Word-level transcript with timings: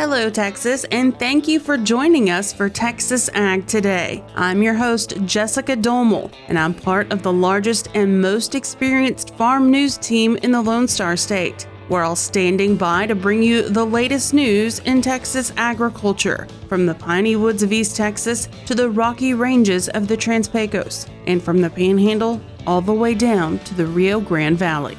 Hello, 0.00 0.30
Texas, 0.30 0.84
and 0.92 1.18
thank 1.18 1.46
you 1.46 1.60
for 1.60 1.76
joining 1.76 2.30
us 2.30 2.54
for 2.54 2.70
Texas 2.70 3.28
Ag 3.34 3.66
Today. 3.66 4.24
I'm 4.34 4.62
your 4.62 4.72
host, 4.72 5.12
Jessica 5.26 5.76
Domel, 5.76 6.32
and 6.48 6.58
I'm 6.58 6.72
part 6.72 7.12
of 7.12 7.22
the 7.22 7.34
largest 7.34 7.88
and 7.92 8.18
most 8.18 8.54
experienced 8.54 9.34
farm 9.34 9.70
news 9.70 9.98
team 9.98 10.38
in 10.38 10.52
the 10.52 10.62
Lone 10.62 10.88
Star 10.88 11.18
State. 11.18 11.68
We're 11.90 12.02
all 12.02 12.16
standing 12.16 12.78
by 12.78 13.08
to 13.08 13.14
bring 13.14 13.42
you 13.42 13.68
the 13.68 13.84
latest 13.84 14.32
news 14.32 14.78
in 14.78 15.02
Texas 15.02 15.52
agriculture, 15.58 16.48
from 16.66 16.86
the 16.86 16.94
piney 16.94 17.36
woods 17.36 17.62
of 17.62 17.70
East 17.70 17.94
Texas 17.94 18.48
to 18.64 18.74
the 18.74 18.88
rocky 18.88 19.34
ranges 19.34 19.90
of 19.90 20.08
the 20.08 20.16
Trans 20.16 20.48
Pecos, 20.48 21.08
and 21.26 21.42
from 21.42 21.60
the 21.60 21.68
Panhandle 21.68 22.40
all 22.66 22.80
the 22.80 22.90
way 22.90 23.12
down 23.12 23.58
to 23.58 23.74
the 23.74 23.84
Rio 23.84 24.18
Grande 24.18 24.56
Valley. 24.56 24.96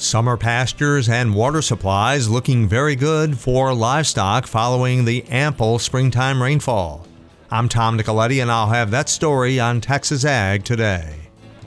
Summer 0.00 0.36
pastures 0.36 1.08
and 1.08 1.34
water 1.34 1.60
supplies 1.60 2.28
looking 2.28 2.68
very 2.68 2.94
good 2.94 3.36
for 3.36 3.74
livestock 3.74 4.46
following 4.46 5.04
the 5.04 5.24
ample 5.24 5.80
springtime 5.80 6.40
rainfall. 6.40 7.04
I'm 7.50 7.68
Tom 7.68 7.98
Nicoletti, 7.98 8.40
and 8.40 8.48
I'll 8.48 8.68
have 8.68 8.92
that 8.92 9.08
story 9.08 9.58
on 9.58 9.80
Texas 9.80 10.24
Ag 10.24 10.62
today. 10.62 11.16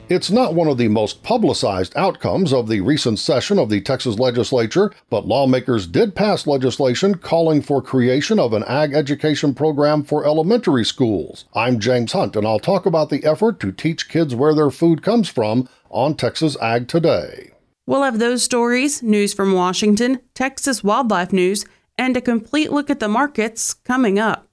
It's 0.08 0.30
not 0.30 0.54
one 0.54 0.66
of 0.66 0.78
the 0.78 0.88
most 0.88 1.22
publicized 1.22 1.94
outcomes 1.94 2.54
of 2.54 2.68
the 2.68 2.80
recent 2.80 3.18
session 3.18 3.58
of 3.58 3.68
the 3.68 3.82
Texas 3.82 4.18
legislature, 4.18 4.94
but 5.10 5.26
lawmakers 5.28 5.86
did 5.86 6.14
pass 6.14 6.46
legislation 6.46 7.16
calling 7.16 7.60
for 7.60 7.82
creation 7.82 8.38
of 8.38 8.54
an 8.54 8.64
ag 8.64 8.94
education 8.94 9.54
program 9.54 10.02
for 10.02 10.24
elementary 10.24 10.86
schools. 10.86 11.44
I'm 11.54 11.78
James 11.78 12.12
Hunt, 12.12 12.34
and 12.34 12.46
I'll 12.46 12.58
talk 12.58 12.86
about 12.86 13.10
the 13.10 13.26
effort 13.26 13.60
to 13.60 13.72
teach 13.72 14.08
kids 14.08 14.34
where 14.34 14.54
their 14.54 14.70
food 14.70 15.02
comes 15.02 15.28
from 15.28 15.68
on 15.90 16.14
Texas 16.14 16.56
Ag 16.62 16.88
Today. 16.88 17.51
We'll 17.86 18.04
have 18.04 18.18
those 18.18 18.42
stories, 18.42 19.02
news 19.02 19.34
from 19.34 19.54
Washington, 19.54 20.20
Texas 20.34 20.84
wildlife 20.84 21.32
news, 21.32 21.64
and 21.98 22.16
a 22.16 22.20
complete 22.20 22.70
look 22.70 22.90
at 22.90 23.00
the 23.00 23.08
markets 23.08 23.74
coming 23.74 24.18
up. 24.18 24.46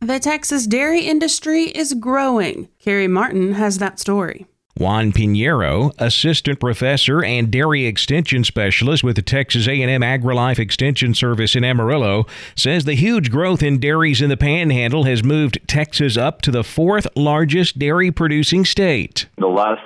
The 0.00 0.18
Texas 0.18 0.66
dairy 0.66 1.02
industry 1.02 1.66
is 1.66 1.94
growing. 1.94 2.68
Carrie 2.80 3.06
Martin 3.06 3.54
has 3.54 3.78
that 3.78 4.00
story. 4.00 4.46
Juan 4.76 5.12
Pinheiro, 5.12 5.92
assistant 5.98 6.58
professor 6.58 7.22
and 7.22 7.52
dairy 7.52 7.84
extension 7.84 8.42
specialist 8.42 9.04
with 9.04 9.16
the 9.16 9.22
Texas 9.22 9.68
A&M 9.68 10.00
AgriLife 10.00 10.58
Extension 10.58 11.14
Service 11.14 11.54
in 11.54 11.62
Amarillo, 11.62 12.26
says 12.56 12.84
the 12.84 12.94
huge 12.94 13.30
growth 13.30 13.62
in 13.62 13.78
dairies 13.78 14.20
in 14.20 14.28
the 14.28 14.36
Panhandle 14.36 15.04
has 15.04 15.22
moved 15.22 15.60
Texas 15.68 16.16
up 16.16 16.42
to 16.42 16.50
the 16.50 16.64
fourth 16.64 17.06
largest 17.14 17.78
dairy 17.78 18.10
producing 18.10 18.64
state. 18.64 19.26
The 19.38 19.46
last 19.46 19.82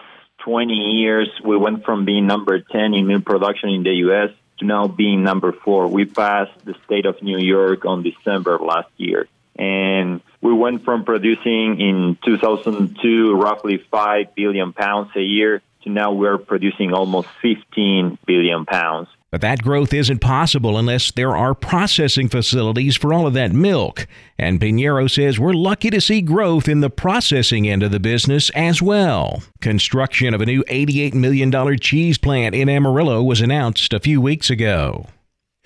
20 0.46 0.74
years, 0.74 1.28
we 1.44 1.56
went 1.56 1.84
from 1.84 2.04
being 2.04 2.28
number 2.28 2.60
10 2.60 2.94
in 2.94 3.08
milk 3.08 3.24
production 3.24 3.68
in 3.70 3.82
the 3.82 3.94
U.S. 4.06 4.30
to 4.58 4.64
now 4.64 4.86
being 4.86 5.24
number 5.24 5.50
four. 5.50 5.88
We 5.88 6.04
passed 6.04 6.52
the 6.64 6.76
state 6.84 7.04
of 7.04 7.20
New 7.20 7.38
York 7.38 7.84
on 7.84 8.04
December 8.04 8.56
last 8.58 8.88
year. 8.96 9.26
And 9.56 10.20
we 10.40 10.52
went 10.52 10.84
from 10.84 11.04
producing 11.04 11.80
in 11.80 12.16
2002 12.24 13.34
roughly 13.34 13.78
5 13.78 14.36
billion 14.36 14.72
pounds 14.72 15.10
a 15.16 15.20
year 15.20 15.62
to 15.82 15.90
now 15.90 16.12
we're 16.12 16.38
producing 16.38 16.92
almost 16.92 17.26
15 17.42 18.16
billion 18.24 18.66
pounds. 18.66 19.08
But 19.36 19.42
that 19.42 19.62
growth 19.62 19.92
isn't 19.92 20.20
possible 20.20 20.78
unless 20.78 21.10
there 21.10 21.36
are 21.36 21.54
processing 21.54 22.30
facilities 22.30 22.96
for 22.96 23.12
all 23.12 23.26
of 23.26 23.34
that 23.34 23.52
milk. 23.52 24.06
And 24.38 24.58
Pinheiro 24.58 25.10
says 25.10 25.38
we're 25.38 25.52
lucky 25.52 25.90
to 25.90 26.00
see 26.00 26.22
growth 26.22 26.66
in 26.66 26.80
the 26.80 26.88
processing 26.88 27.68
end 27.68 27.82
of 27.82 27.90
the 27.90 28.00
business 28.00 28.48
as 28.54 28.80
well. 28.80 29.42
Construction 29.60 30.32
of 30.32 30.40
a 30.40 30.46
new 30.46 30.64
$88 30.70 31.12
million 31.12 31.78
cheese 31.78 32.16
plant 32.16 32.54
in 32.54 32.70
Amarillo 32.70 33.22
was 33.22 33.42
announced 33.42 33.92
a 33.92 34.00
few 34.00 34.22
weeks 34.22 34.48
ago. 34.48 35.06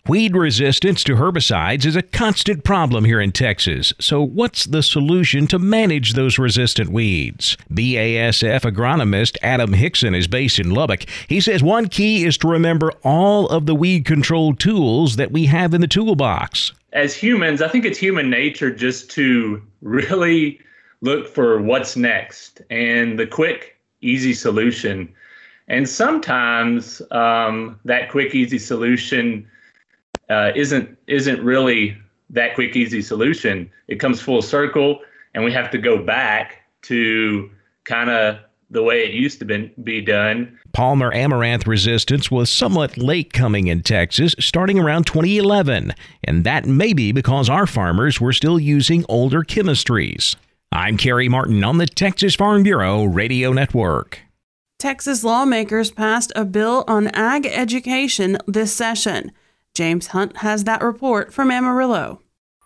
Weed 0.08 0.34
resistance 0.34 1.04
to 1.04 1.16
herbicides 1.16 1.84
is 1.84 1.94
a 1.94 2.02
constant 2.02 2.64
problem 2.64 3.04
here 3.04 3.20
in 3.20 3.32
Texas. 3.32 3.92
So, 4.00 4.22
what's 4.22 4.64
the 4.64 4.82
solution 4.82 5.46
to 5.48 5.58
manage 5.58 6.14
those 6.14 6.38
resistant 6.38 6.90
weeds? 6.90 7.58
BASF 7.70 8.62
agronomist 8.62 9.36
Adam 9.42 9.74
Hickson 9.74 10.14
is 10.14 10.26
based 10.26 10.58
in 10.58 10.70
Lubbock. 10.70 11.04
He 11.28 11.38
says 11.40 11.62
one 11.62 11.88
key 11.88 12.24
is 12.24 12.38
to 12.38 12.48
remember 12.48 12.92
all 13.02 13.46
of 13.48 13.66
the 13.66 13.74
weed 13.74 14.06
control 14.06 14.54
tools 14.54 15.16
that 15.16 15.32
we 15.32 15.44
have 15.46 15.74
in 15.74 15.82
the 15.82 15.86
toolbox. 15.86 16.72
As 16.94 17.14
humans, 17.14 17.60
I 17.60 17.68
think 17.68 17.84
it's 17.84 17.98
human 17.98 18.30
nature 18.30 18.70
just 18.70 19.10
to 19.12 19.62
really 19.82 20.60
look 21.02 21.28
for 21.28 21.60
what's 21.60 21.94
next 21.94 22.62
and 22.70 23.18
the 23.18 23.26
quick, 23.26 23.76
easy 24.00 24.32
solution. 24.32 25.12
And 25.68 25.86
sometimes 25.86 27.02
um, 27.10 27.78
that 27.84 28.10
quick, 28.10 28.34
easy 28.34 28.58
solution 28.58 29.46
uh, 30.30 30.52
isn't 30.54 30.96
isn't 31.06 31.42
really 31.44 31.96
that 32.30 32.54
quick 32.54 32.76
easy 32.76 33.02
solution. 33.02 33.70
It 33.88 33.96
comes 33.96 34.20
full 34.20 34.40
circle, 34.40 35.00
and 35.34 35.44
we 35.44 35.52
have 35.52 35.70
to 35.72 35.78
go 35.78 36.02
back 36.02 36.62
to 36.82 37.50
kind 37.84 38.08
of 38.08 38.38
the 38.70 38.82
way 38.82 39.04
it 39.04 39.12
used 39.12 39.40
to 39.40 39.44
be, 39.44 39.72
be 39.82 40.00
done. 40.00 40.56
Palmer 40.72 41.12
amaranth 41.12 41.66
resistance 41.66 42.30
was 42.30 42.48
somewhat 42.48 42.96
late 42.96 43.32
coming 43.32 43.66
in 43.66 43.82
Texas, 43.82 44.36
starting 44.38 44.78
around 44.78 45.08
2011, 45.08 45.92
and 46.22 46.44
that 46.44 46.66
may 46.66 46.92
be 46.92 47.10
because 47.10 47.48
our 47.48 47.66
farmers 47.66 48.20
were 48.20 48.32
still 48.32 48.60
using 48.60 49.04
older 49.08 49.42
chemistries. 49.42 50.36
I'm 50.70 50.96
Carrie 50.96 51.28
Martin 51.28 51.64
on 51.64 51.78
the 51.78 51.86
Texas 51.86 52.36
Farm 52.36 52.62
Bureau 52.62 53.04
Radio 53.04 53.52
Network. 53.52 54.20
Texas 54.78 55.24
lawmakers 55.24 55.90
passed 55.90 56.32
a 56.36 56.44
bill 56.44 56.84
on 56.86 57.08
ag 57.08 57.46
education 57.46 58.38
this 58.46 58.72
session. 58.72 59.32
James 59.80 60.08
Hunt 60.08 60.36
has 60.36 60.64
that 60.64 60.82
report 60.82 61.32
from 61.32 61.50
Amarillo. 61.50 62.20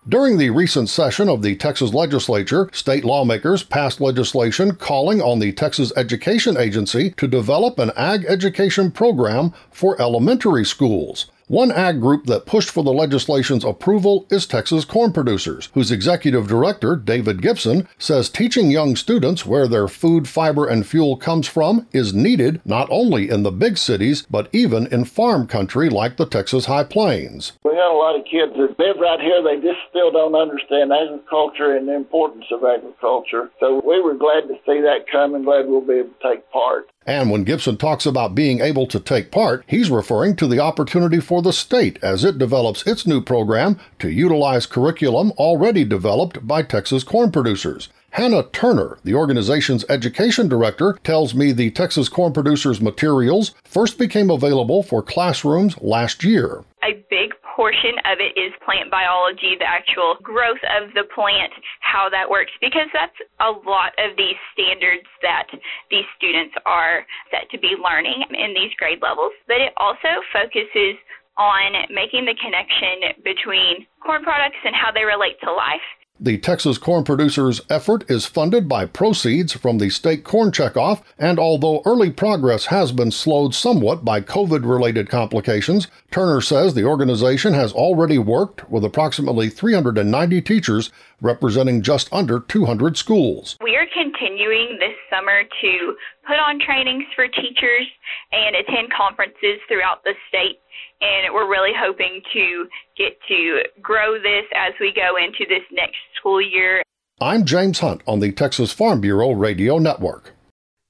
During 0.08 0.36
the 0.36 0.50
recent 0.50 0.88
session 0.88 1.28
of 1.28 1.42
the 1.42 1.54
Texas 1.54 1.94
legislature, 1.94 2.68
state 2.72 3.04
lawmakers 3.04 3.62
passed 3.62 4.00
legislation 4.00 4.74
calling 4.74 5.22
on 5.22 5.38
the 5.38 5.52
Texas 5.52 5.92
Education 5.96 6.56
Agency 6.56 7.12
to 7.12 7.28
develop 7.28 7.78
an 7.78 7.92
ag 7.94 8.24
education 8.26 8.90
program 8.90 9.54
for 9.70 10.02
elementary 10.02 10.64
schools. 10.64 11.30
One 11.54 11.70
ag 11.70 12.00
group 12.00 12.26
that 12.26 12.46
pushed 12.46 12.68
for 12.68 12.82
the 12.82 12.92
legislation's 12.92 13.64
approval 13.64 14.26
is 14.28 14.44
Texas 14.44 14.84
Corn 14.84 15.12
Producers, 15.12 15.68
whose 15.72 15.92
executive 15.92 16.48
director, 16.48 16.96
David 16.96 17.40
Gibson, 17.40 17.86
says 17.96 18.28
teaching 18.28 18.72
young 18.72 18.96
students 18.96 19.46
where 19.46 19.68
their 19.68 19.86
food, 19.86 20.26
fiber, 20.26 20.66
and 20.66 20.84
fuel 20.84 21.16
comes 21.16 21.46
from 21.46 21.86
is 21.92 22.12
needed 22.12 22.60
not 22.64 22.88
only 22.90 23.30
in 23.30 23.44
the 23.44 23.52
big 23.52 23.78
cities, 23.78 24.26
but 24.28 24.48
even 24.50 24.88
in 24.88 25.04
farm 25.04 25.46
country 25.46 25.88
like 25.88 26.16
the 26.16 26.26
Texas 26.26 26.66
High 26.66 26.82
Plains. 26.82 27.52
We 27.62 27.70
got 27.70 27.94
a 27.94 28.02
lot 28.02 28.18
of 28.18 28.24
kids 28.24 28.54
that 28.56 28.76
live 28.76 28.96
right 28.98 29.20
here, 29.20 29.40
they 29.40 29.62
just 29.62 29.78
still 29.88 30.10
don't 30.10 30.34
understand 30.34 30.90
agriculture 30.92 31.76
and 31.76 31.86
the 31.86 31.94
importance 31.94 32.46
of 32.50 32.64
agriculture. 32.64 33.48
So 33.60 33.80
we 33.86 34.02
were 34.02 34.14
glad 34.14 34.48
to 34.48 34.54
see 34.66 34.80
that 34.80 35.06
come 35.06 35.36
and 35.36 35.44
glad 35.44 35.68
we'll 35.68 35.86
be 35.86 36.02
able 36.02 36.10
to 36.20 36.34
take 36.34 36.50
part. 36.50 36.90
And 37.06 37.30
when 37.30 37.44
Gibson 37.44 37.76
talks 37.76 38.06
about 38.06 38.34
being 38.34 38.60
able 38.60 38.86
to 38.86 38.98
take 38.98 39.30
part, 39.30 39.64
he's 39.66 39.90
referring 39.90 40.36
to 40.36 40.46
the 40.46 40.60
opportunity 40.60 41.20
for 41.20 41.42
the 41.42 41.52
state 41.52 41.98
as 42.02 42.24
it 42.24 42.38
develops 42.38 42.86
its 42.86 43.06
new 43.06 43.20
program 43.20 43.78
to 43.98 44.10
utilize 44.10 44.66
curriculum 44.66 45.32
already 45.32 45.84
developed 45.84 46.46
by 46.46 46.62
Texas 46.62 47.04
corn 47.04 47.30
producers. 47.30 47.88
Hannah 48.10 48.44
Turner, 48.52 48.98
the 49.02 49.14
organization's 49.14 49.84
education 49.88 50.48
director, 50.48 50.96
tells 51.02 51.34
me 51.34 51.50
the 51.50 51.70
Texas 51.72 52.08
corn 52.08 52.32
producers 52.32 52.80
materials 52.80 53.54
first 53.64 53.98
became 53.98 54.30
available 54.30 54.84
for 54.84 55.02
classrooms 55.02 55.76
last 55.80 56.22
year. 56.22 56.64
A 56.84 57.04
big 57.10 57.34
portion 57.54 57.94
of 58.10 58.18
it 58.18 58.34
is 58.34 58.50
plant 58.66 58.90
biology, 58.90 59.54
the 59.54 59.68
actual 59.68 60.18
growth 60.20 60.60
of 60.74 60.90
the 60.98 61.06
plant, 61.14 61.54
how 61.80 62.10
that 62.10 62.26
works, 62.26 62.50
because 62.60 62.90
that's 62.90 63.14
a 63.40 63.50
lot 63.62 63.94
of 64.02 64.18
these 64.18 64.36
standards 64.52 65.06
that 65.22 65.46
these 65.90 66.06
students 66.18 66.54
are 66.66 67.06
set 67.30 67.46
to 67.54 67.58
be 67.62 67.78
learning 67.78 68.26
in 68.34 68.50
these 68.52 68.74
grade 68.76 68.98
levels. 69.00 69.32
But 69.46 69.62
it 69.62 69.72
also 69.78 70.20
focuses 70.34 70.98
on 71.38 71.90
making 71.90 72.26
the 72.26 72.34
connection 72.38 73.22
between 73.22 73.86
corn 74.02 74.22
products 74.22 74.58
and 74.64 74.74
how 74.74 74.90
they 74.90 75.02
relate 75.02 75.38
to 75.42 75.50
life. 75.50 75.82
The 76.24 76.38
Texas 76.38 76.78
corn 76.78 77.04
producers' 77.04 77.60
effort 77.68 78.10
is 78.10 78.24
funded 78.24 78.66
by 78.66 78.86
proceeds 78.86 79.52
from 79.52 79.76
the 79.76 79.90
state 79.90 80.24
corn 80.24 80.52
checkoff, 80.52 81.02
and 81.18 81.38
although 81.38 81.82
early 81.84 82.10
progress 82.10 82.64
has 82.72 82.92
been 82.92 83.10
slowed 83.10 83.54
somewhat 83.54 84.06
by 84.06 84.22
COVID 84.22 84.66
related 84.66 85.10
complications, 85.10 85.86
Turner 86.10 86.40
says 86.40 86.72
the 86.72 86.86
organization 86.86 87.52
has 87.52 87.74
already 87.74 88.16
worked 88.16 88.70
with 88.70 88.86
approximately 88.86 89.50
390 89.50 90.40
teachers 90.40 90.90
representing 91.20 91.82
just 91.82 92.10
under 92.10 92.40
200 92.40 92.96
schools. 92.96 93.58
We 93.62 93.76
are 93.76 93.86
continuing 93.92 94.78
this 94.80 94.96
summer 95.10 95.42
to 95.44 95.96
put 96.26 96.38
on 96.38 96.58
trainings 96.58 97.04
for 97.14 97.28
teachers 97.28 97.86
and 98.32 98.56
attend 98.56 98.90
conferences 98.96 99.60
throughout 99.68 100.02
the 100.04 100.14
state. 100.30 100.58
And 101.04 101.34
we're 101.34 101.50
really 101.50 101.72
hoping 101.76 102.22
to 102.32 102.66
get 102.96 103.12
to 103.28 103.62
grow 103.82 104.14
this 104.14 104.46
as 104.56 104.72
we 104.80 104.90
go 104.94 105.16
into 105.22 105.44
this 105.46 105.62
next 105.70 105.98
school 106.18 106.40
year. 106.40 106.82
I'm 107.20 107.44
James 107.44 107.80
Hunt 107.80 108.00
on 108.06 108.20
the 108.20 108.32
Texas 108.32 108.72
Farm 108.72 109.02
Bureau 109.02 109.32
Radio 109.32 109.78
Network. 109.78 110.32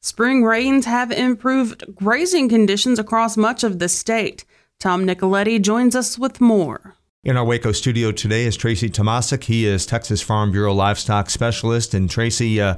Spring 0.01 0.45
rains 0.45 0.87
have 0.87 1.11
improved 1.11 1.97
grazing 1.97 2.49
conditions 2.49 3.01
across 3.01 3.37
much 3.37 3.65
of 3.65 3.81
the 3.81 3.89
state. 3.89 4.45
Tom 4.79 5.05
Nicoletti 5.05 5.61
joins 5.61 5.97
us 5.97 6.17
with 6.17 6.41
more. 6.41 6.95
In 7.25 7.37
our 7.37 7.45
Waco 7.45 7.73
studio 7.73 8.13
today 8.13 8.45
is 8.45 8.57
Tracy 8.57 8.91
Tomascik. 8.91 9.45
He 9.45 9.67
is 9.67 9.85
Texas 9.85 10.21
Farm 10.23 10.53
Bureau 10.53 10.75
livestock 10.75 11.29
specialist. 11.29 11.93
And 11.93 12.09
Tracy, 12.09 12.61
uh, 12.61 12.77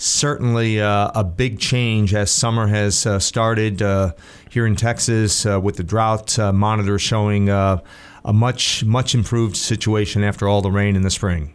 certainly 0.00 0.80
uh, 0.80 1.10
a 1.14 1.22
big 1.22 1.58
change 1.58 2.14
as 2.14 2.30
summer 2.30 2.66
has 2.66 3.04
uh, 3.04 3.18
started 3.18 3.82
uh, 3.82 4.12
here 4.48 4.66
in 4.66 4.74
Texas 4.74 5.44
uh, 5.44 5.60
with 5.60 5.76
the 5.76 5.82
drought 5.82 6.38
uh, 6.38 6.52
monitor 6.52 6.98
showing 6.98 7.50
a 7.50 7.82
much, 8.32 8.84
much 8.84 9.14
improved 9.14 9.56
situation 9.56 10.24
after 10.24 10.48
all 10.48 10.62
the 10.62 10.70
rain 10.70 10.96
in 10.96 11.02
the 11.02 11.10
spring. 11.10 11.52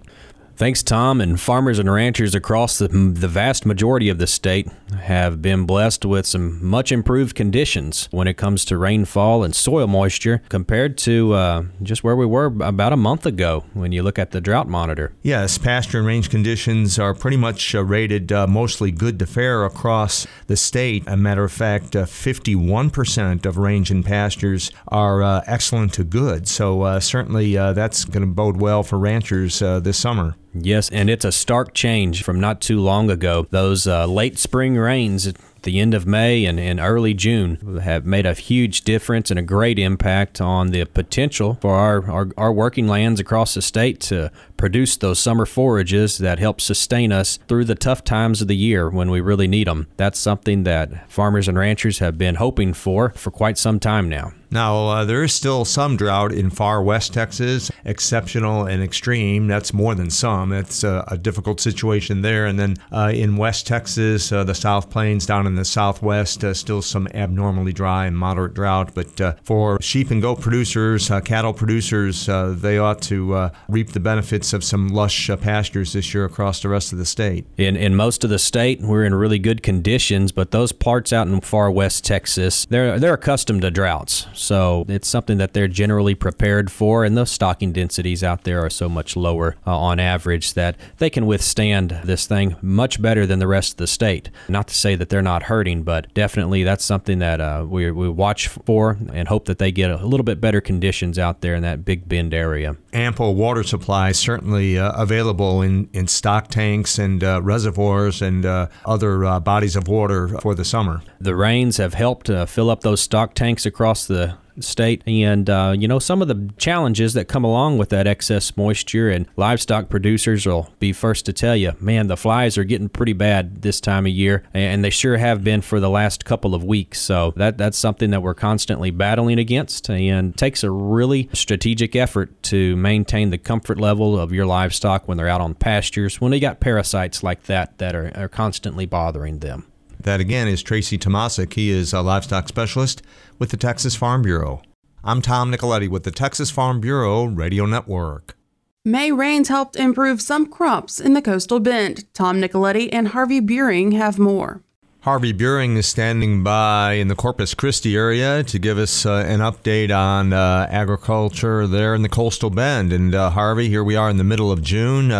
Thanks, 0.58 0.82
Tom. 0.82 1.20
And 1.20 1.40
farmers 1.40 1.80
and 1.80 1.92
ranchers 1.92 2.34
across 2.34 2.78
the, 2.78 2.88
the 2.88 3.28
vast 3.28 3.66
majority 3.66 4.08
of 4.08 4.20
the 4.20 4.28
state 4.28 4.70
have 5.02 5.42
been 5.42 5.66
blessed 5.66 6.06
with 6.06 6.26
some 6.26 6.64
much 6.66 6.94
improved 6.94 7.36
conditions 7.36 8.08
when 8.12 8.26
it 8.26 8.38
comes 8.38 8.64
to 8.66 8.78
rainfall 8.78 9.44
and 9.44 9.54
soil 9.54 9.86
moisture 9.86 10.42
compared 10.48 10.98
to 11.00 11.34
uh, 11.34 11.64
just 11.84 12.06
where 12.06 12.16
we 12.16 12.26
were 12.26 12.46
about 12.62 12.94
a 12.94 12.98
month 12.98 13.26
ago 13.26 13.66
when 13.74 13.92
you 13.92 14.02
look 14.02 14.18
at 14.18 14.32
the 14.32 14.40
drought 14.40 14.70
monitor. 14.70 15.12
Yes, 15.22 15.58
pasture 15.58 15.98
and 15.98 16.08
range 16.08 16.30
conditions 16.30 16.98
are 16.98 17.14
pretty 17.14 17.38
much 17.38 17.76
uh, 17.76 17.84
rated 17.84 18.32
uh, 18.32 18.48
mostly 18.48 18.92
good 18.92 19.20
to 19.20 19.26
fair 19.26 19.66
across 19.66 20.26
the 20.48 20.56
state. 20.56 21.04
A 21.06 21.18
matter 21.18 21.44
of 21.44 21.52
fact, 21.52 21.92
51% 21.92 23.46
uh, 23.46 23.50
of 23.50 23.58
range 23.58 23.92
and 23.92 24.06
pastures 24.06 24.72
are 24.88 25.22
uh, 25.22 25.44
excellent 25.48 25.92
to 25.96 26.06
good. 26.06 26.48
So 26.48 26.84
uh, 26.84 27.02
certainly 27.02 27.56
that's 27.56 28.06
going 28.06 28.26
to 28.26 28.34
bode 28.34 28.62
well 28.62 28.84
for 28.84 28.98
ranchers 28.98 29.60
this 29.60 29.98
summer. 29.98 30.38
Yes, 30.56 30.90
and 30.90 31.10
it's 31.10 31.26
a 31.26 31.32
stark 31.32 31.74
change 31.74 32.24
from 32.24 32.40
not 32.40 32.62
too 32.62 32.80
long 32.80 33.10
ago. 33.10 33.46
Those 33.50 33.88
uh, 33.88 34.06
late 34.06 34.40
spring 34.40 34.78
rains 34.78 35.28
at 35.28 35.36
the 35.64 35.82
end 35.82 35.94
of 35.94 36.08
May 36.08 36.46
and, 36.46 36.60
and 36.60 36.80
early 36.80 37.14
June 37.14 37.80
have 37.82 38.06
made 38.06 38.26
a 38.26 38.34
huge 38.34 38.82
difference 38.82 39.30
and 39.30 39.38
a 39.38 39.44
great 39.44 39.78
impact 39.78 40.40
on 40.40 40.70
the 40.72 40.86
potential 40.86 41.58
for 41.60 41.76
our, 41.76 42.10
our, 42.10 42.30
our 42.38 42.54
working 42.54 42.88
lands 42.88 43.20
across 43.20 43.56
the 43.56 43.62
state 43.62 44.00
to 44.00 44.32
produce 44.56 44.96
those 44.96 45.20
summer 45.20 45.46
forages 45.46 46.20
that 46.20 46.40
help 46.40 46.62
sustain 46.62 47.12
us 47.12 47.38
through 47.50 47.66
the 47.66 47.76
tough 47.76 48.04
times 48.04 48.42
of 48.42 48.48
the 48.48 48.56
year 48.56 48.90
when 48.90 49.10
we 49.10 49.20
really 49.20 49.48
need 49.48 49.68
them. 49.68 49.88
That's 49.98 50.20
something 50.20 50.64
that 50.64 51.12
farmers 51.12 51.50
and 51.50 51.58
ranchers 51.58 52.00
have 52.00 52.18
been 52.18 52.36
hoping 52.36 52.74
for 52.74 53.10
for 53.10 53.32
quite 53.32 53.58
some 53.58 53.80
time 53.80 54.08
now. 54.08 54.32
Now, 54.56 54.88
uh, 54.88 55.04
there 55.04 55.22
is 55.22 55.36
still 55.36 55.66
some 55.66 55.98
drought 55.98 56.32
in 56.32 56.50
far 56.50 56.82
west 56.82 57.14
Texas, 57.14 57.70
exceptional 57.84 58.66
and 58.66 58.82
extreme. 58.82 59.48
That's 59.48 59.74
more 59.74 59.96
than 59.96 60.10
some. 60.10 60.54
It's 60.54 60.82
a, 60.82 61.04
a 61.10 61.18
difficult 61.18 61.60
situation 61.60 62.22
there. 62.22 62.46
And 62.46 62.58
then 62.58 62.78
uh, 62.90 63.12
in 63.14 63.36
west 63.36 63.68
Texas, 63.68 64.32
uh, 64.32 64.46
the 64.46 64.56
South 64.56 64.90
Plains 64.90 65.26
down 65.26 65.46
in 65.46 65.56
the 65.56 65.66
southwest, 65.66 66.42
uh, 66.46 66.54
still 66.54 66.82
some 66.82 67.06
abnormally 67.14 67.74
dry 67.74 68.06
and 68.06 68.18
moderate 68.18 68.54
drought. 68.54 68.96
But 68.96 69.20
uh, 69.20 69.36
for 69.44 69.78
sheep 69.82 70.10
and 70.10 70.22
goat 70.22 70.40
producers, 70.40 71.12
uh, 71.12 71.20
cattle 71.20 71.54
producers, 71.54 72.26
they 72.26 72.78
ought 72.78 73.02
to 73.02 73.52
reap 73.68 73.90
the 73.90 74.00
benefits 74.00 74.54
of 74.54 74.64
some 74.64 74.88
lush 74.88 75.30
pastures 75.42 75.92
this 75.92 76.14
year 76.14 76.24
across 76.24 76.62
the 76.62 76.70
rest 76.70 76.94
of 76.94 76.98
the 76.98 77.06
state. 77.06 77.46
In, 77.58 77.76
in 77.76 77.94
most 77.94 78.24
of 78.24 78.30
the 78.30 78.40
state, 78.40 78.80
we're 78.80 79.04
in 79.04 79.14
really 79.14 79.38
good 79.38 79.62
conditions, 79.64 80.32
but 80.32 80.52
those 80.52 80.72
parts 80.72 81.12
out 81.12 81.28
in 81.28 81.42
far 81.42 81.70
west 81.70 82.06
Texas, 82.06 82.66
they're, 82.70 82.98
they're 82.98 83.16
accustomed 83.16 83.64
to 83.64 83.70
droughts. 83.70 84.28
So 84.46 84.86
it's 84.88 85.08
something 85.08 85.40
that 85.40 85.54
they're 85.54 85.68
generally 85.68 86.14
prepared 86.14 86.72
for, 86.72 87.04
and 87.04 87.18
the 87.18 87.26
stocking 87.26 87.74
densities 87.74 88.24
out 88.24 88.44
there 88.44 88.64
are 88.64 88.70
so 88.70 88.88
much 88.88 89.16
lower 89.16 89.56
uh, 89.66 89.76
on 89.76 90.00
average 90.00 90.54
that 90.54 90.76
they 91.00 91.10
can 91.10 91.26
withstand 91.26 92.00
this 92.04 92.28
thing 92.28 92.56
much 92.62 93.02
better 93.02 93.26
than 93.26 93.40
the 93.40 93.48
rest 93.48 93.74
of 93.74 93.78
the 93.78 93.88
state. 93.88 94.30
Not 94.48 94.68
to 94.68 94.76
say 94.76 94.94
that 94.98 95.10
they're 95.10 95.24
not 95.24 95.44
hurting, 95.44 95.82
but 95.82 96.14
definitely 96.14 96.64
that's 96.64 96.86
something 96.86 97.18
that 97.20 97.42
uh, 97.42 97.66
we, 97.68 97.90
we 97.90 98.08
watch 98.08 98.48
for 98.48 99.00
and 99.12 99.28
hope 99.28 99.46
that 99.46 99.58
they 99.58 99.72
get 99.72 99.90
a 99.90 100.06
little 100.06 100.24
bit 100.24 100.40
better 100.40 100.62
conditions 100.62 101.18
out 101.18 101.42
there 101.42 101.56
in 101.56 101.64
that 101.64 101.84
Big 101.84 102.08
Bend 102.08 102.32
area. 102.32 102.78
Ample 102.94 103.34
water 103.34 103.64
supply 103.64 104.12
certainly 104.12 104.78
uh, 104.78 104.92
available 104.92 105.64
in, 105.64 105.90
in 105.92 106.08
stock 106.08 106.50
tanks 106.50 107.00
and 107.00 107.24
uh, 107.24 107.42
reservoirs 107.42 108.22
and 108.22 108.46
uh, 108.46 108.68
other 108.86 109.26
uh, 109.26 109.40
bodies 109.40 109.76
of 109.76 109.88
water 109.88 110.28
for 110.40 110.54
the 110.54 110.64
summer. 110.64 111.02
The 111.20 111.36
rains 111.36 111.78
have 111.78 111.96
helped 111.96 112.30
fill 112.48 112.70
up 112.70 112.82
those 112.82 113.02
stock 113.02 113.34
tanks 113.34 113.66
across 113.66 114.06
the 114.06 114.35
state. 114.60 115.04
And, 115.06 115.50
uh, 115.50 115.76
you 115.78 115.88
know, 115.88 116.00
some 116.00 116.22
of 116.22 116.28
the 116.28 116.50
challenges 116.58 117.14
that 117.14 117.28
come 117.28 117.44
along 117.44 117.78
with 117.78 117.90
that 117.90 118.08
excess 118.08 118.56
moisture, 118.56 119.10
and 119.10 119.26
livestock 119.36 119.90
producers 119.90 120.46
will 120.46 120.70
be 120.80 120.94
first 120.94 121.26
to 121.26 121.34
tell 121.34 121.56
you, 121.56 121.74
man, 121.80 122.08
the 122.08 122.18
flies 122.18 122.58
are 122.58 122.64
getting 122.64 122.90
pretty 122.90 123.14
bad 123.14 123.62
this 123.62 123.82
time 123.82 124.06
of 124.06 124.12
year, 124.12 124.44
and 124.54 124.84
they 124.84 124.90
sure 124.90 125.18
have 125.18 125.44
been 125.44 125.62
for 125.62 125.80
the 125.80 125.90
last 125.90 126.26
couple 126.26 126.56
of 126.56 126.64
weeks. 126.64 127.02
So 127.02 127.34
that 127.36 127.58
that's 127.58 127.78
something 127.78 128.12
that 128.12 128.22
we're 128.22 128.34
constantly 128.34 128.92
battling 128.92 129.40
against, 129.40 129.90
and 129.90 130.38
takes 130.38 130.64
a 130.64 130.72
really 130.72 131.30
strategic 131.34 131.96
effort 131.96 132.42
to 132.44 132.76
maintain 132.76 133.30
the 133.30 133.38
comfort 133.38 133.80
level 133.80 134.20
of 134.20 134.32
your 134.32 134.46
livestock 134.46 135.08
when 135.08 135.18
they're 135.18 135.28
out 135.28 135.42
on 135.42 135.54
pastures, 135.54 136.22
when 136.22 136.32
they 136.32 136.40
got 136.40 136.60
parasites 136.60 137.24
like 137.24 137.44
that 137.44 137.78
that 137.78 137.96
are, 137.96 138.12
are 138.16 138.30
constantly 138.30 138.86
bothering 138.86 139.40
them. 139.40 139.66
That 140.06 140.20
again 140.20 140.48
is 140.48 140.62
Tracy 140.62 141.00
Tomascik. 141.00 141.54
He 141.54 141.72
is 141.72 141.92
a 141.92 142.04
livestock 142.04 142.48
specialist 142.48 143.02
with 143.40 143.50
the 143.50 143.58
Texas 143.58 143.96
Farm 143.96 144.22
Bureau. 144.22 144.62
I'm 145.04 145.20
Tom 145.20 145.52
Nicoletti 145.52 145.90
with 145.90 146.04
the 146.04 146.12
Texas 146.12 146.52
Farm 146.52 146.80
Bureau 146.80 147.24
Radio 147.26 147.66
Network. 147.66 148.38
May 148.86 149.12
rains 149.12 149.48
helped 149.48 149.76
improve 149.76 150.22
some 150.22 150.46
crops 150.46 151.00
in 151.00 151.16
the 151.16 151.24
coastal 151.24 151.60
bend. 151.60 152.06
Tom 152.14 152.40
Nicoletti 152.40 152.88
and 152.92 153.08
Harvey 153.10 153.40
Buring 153.40 153.94
have 153.94 154.20
more. 154.20 154.62
Harvey 155.00 155.32
Buring 155.32 155.76
is 155.76 155.88
standing 155.88 156.44
by 156.44 156.94
in 156.94 157.08
the 157.08 157.16
Corpus 157.16 157.56
Christi 157.56 157.96
area 157.96 158.44
to 158.44 158.60
give 158.60 158.78
us 158.78 159.08
uh, 159.08 159.26
an 159.28 159.40
update 159.40 159.96
on 159.96 160.34
uh, 160.34 160.68
agriculture 160.70 161.66
there 161.66 161.96
in 161.96 162.04
the 162.04 162.10
coastal 162.10 162.52
bend. 162.52 162.94
And 162.94 163.16
uh, 163.16 163.32
Harvey, 163.32 163.70
here 163.70 163.84
we 163.84 163.96
are 163.96 164.12
in 164.12 164.18
the 164.18 164.24
middle 164.24 164.52
of 164.52 164.62
June. 164.62 165.12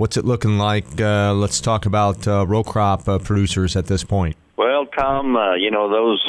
What's 0.00 0.16
it 0.16 0.24
looking 0.24 0.56
like? 0.56 0.98
Uh, 0.98 1.34
let's 1.34 1.60
talk 1.60 1.84
about 1.84 2.26
uh, 2.26 2.46
row 2.46 2.64
crop 2.64 3.06
uh, 3.06 3.18
producers 3.18 3.76
at 3.76 3.84
this 3.84 4.02
point. 4.02 4.34
Well, 4.56 4.86
Tom, 4.86 5.36
uh, 5.36 5.56
you 5.56 5.70
know 5.70 5.90
those 5.90 6.24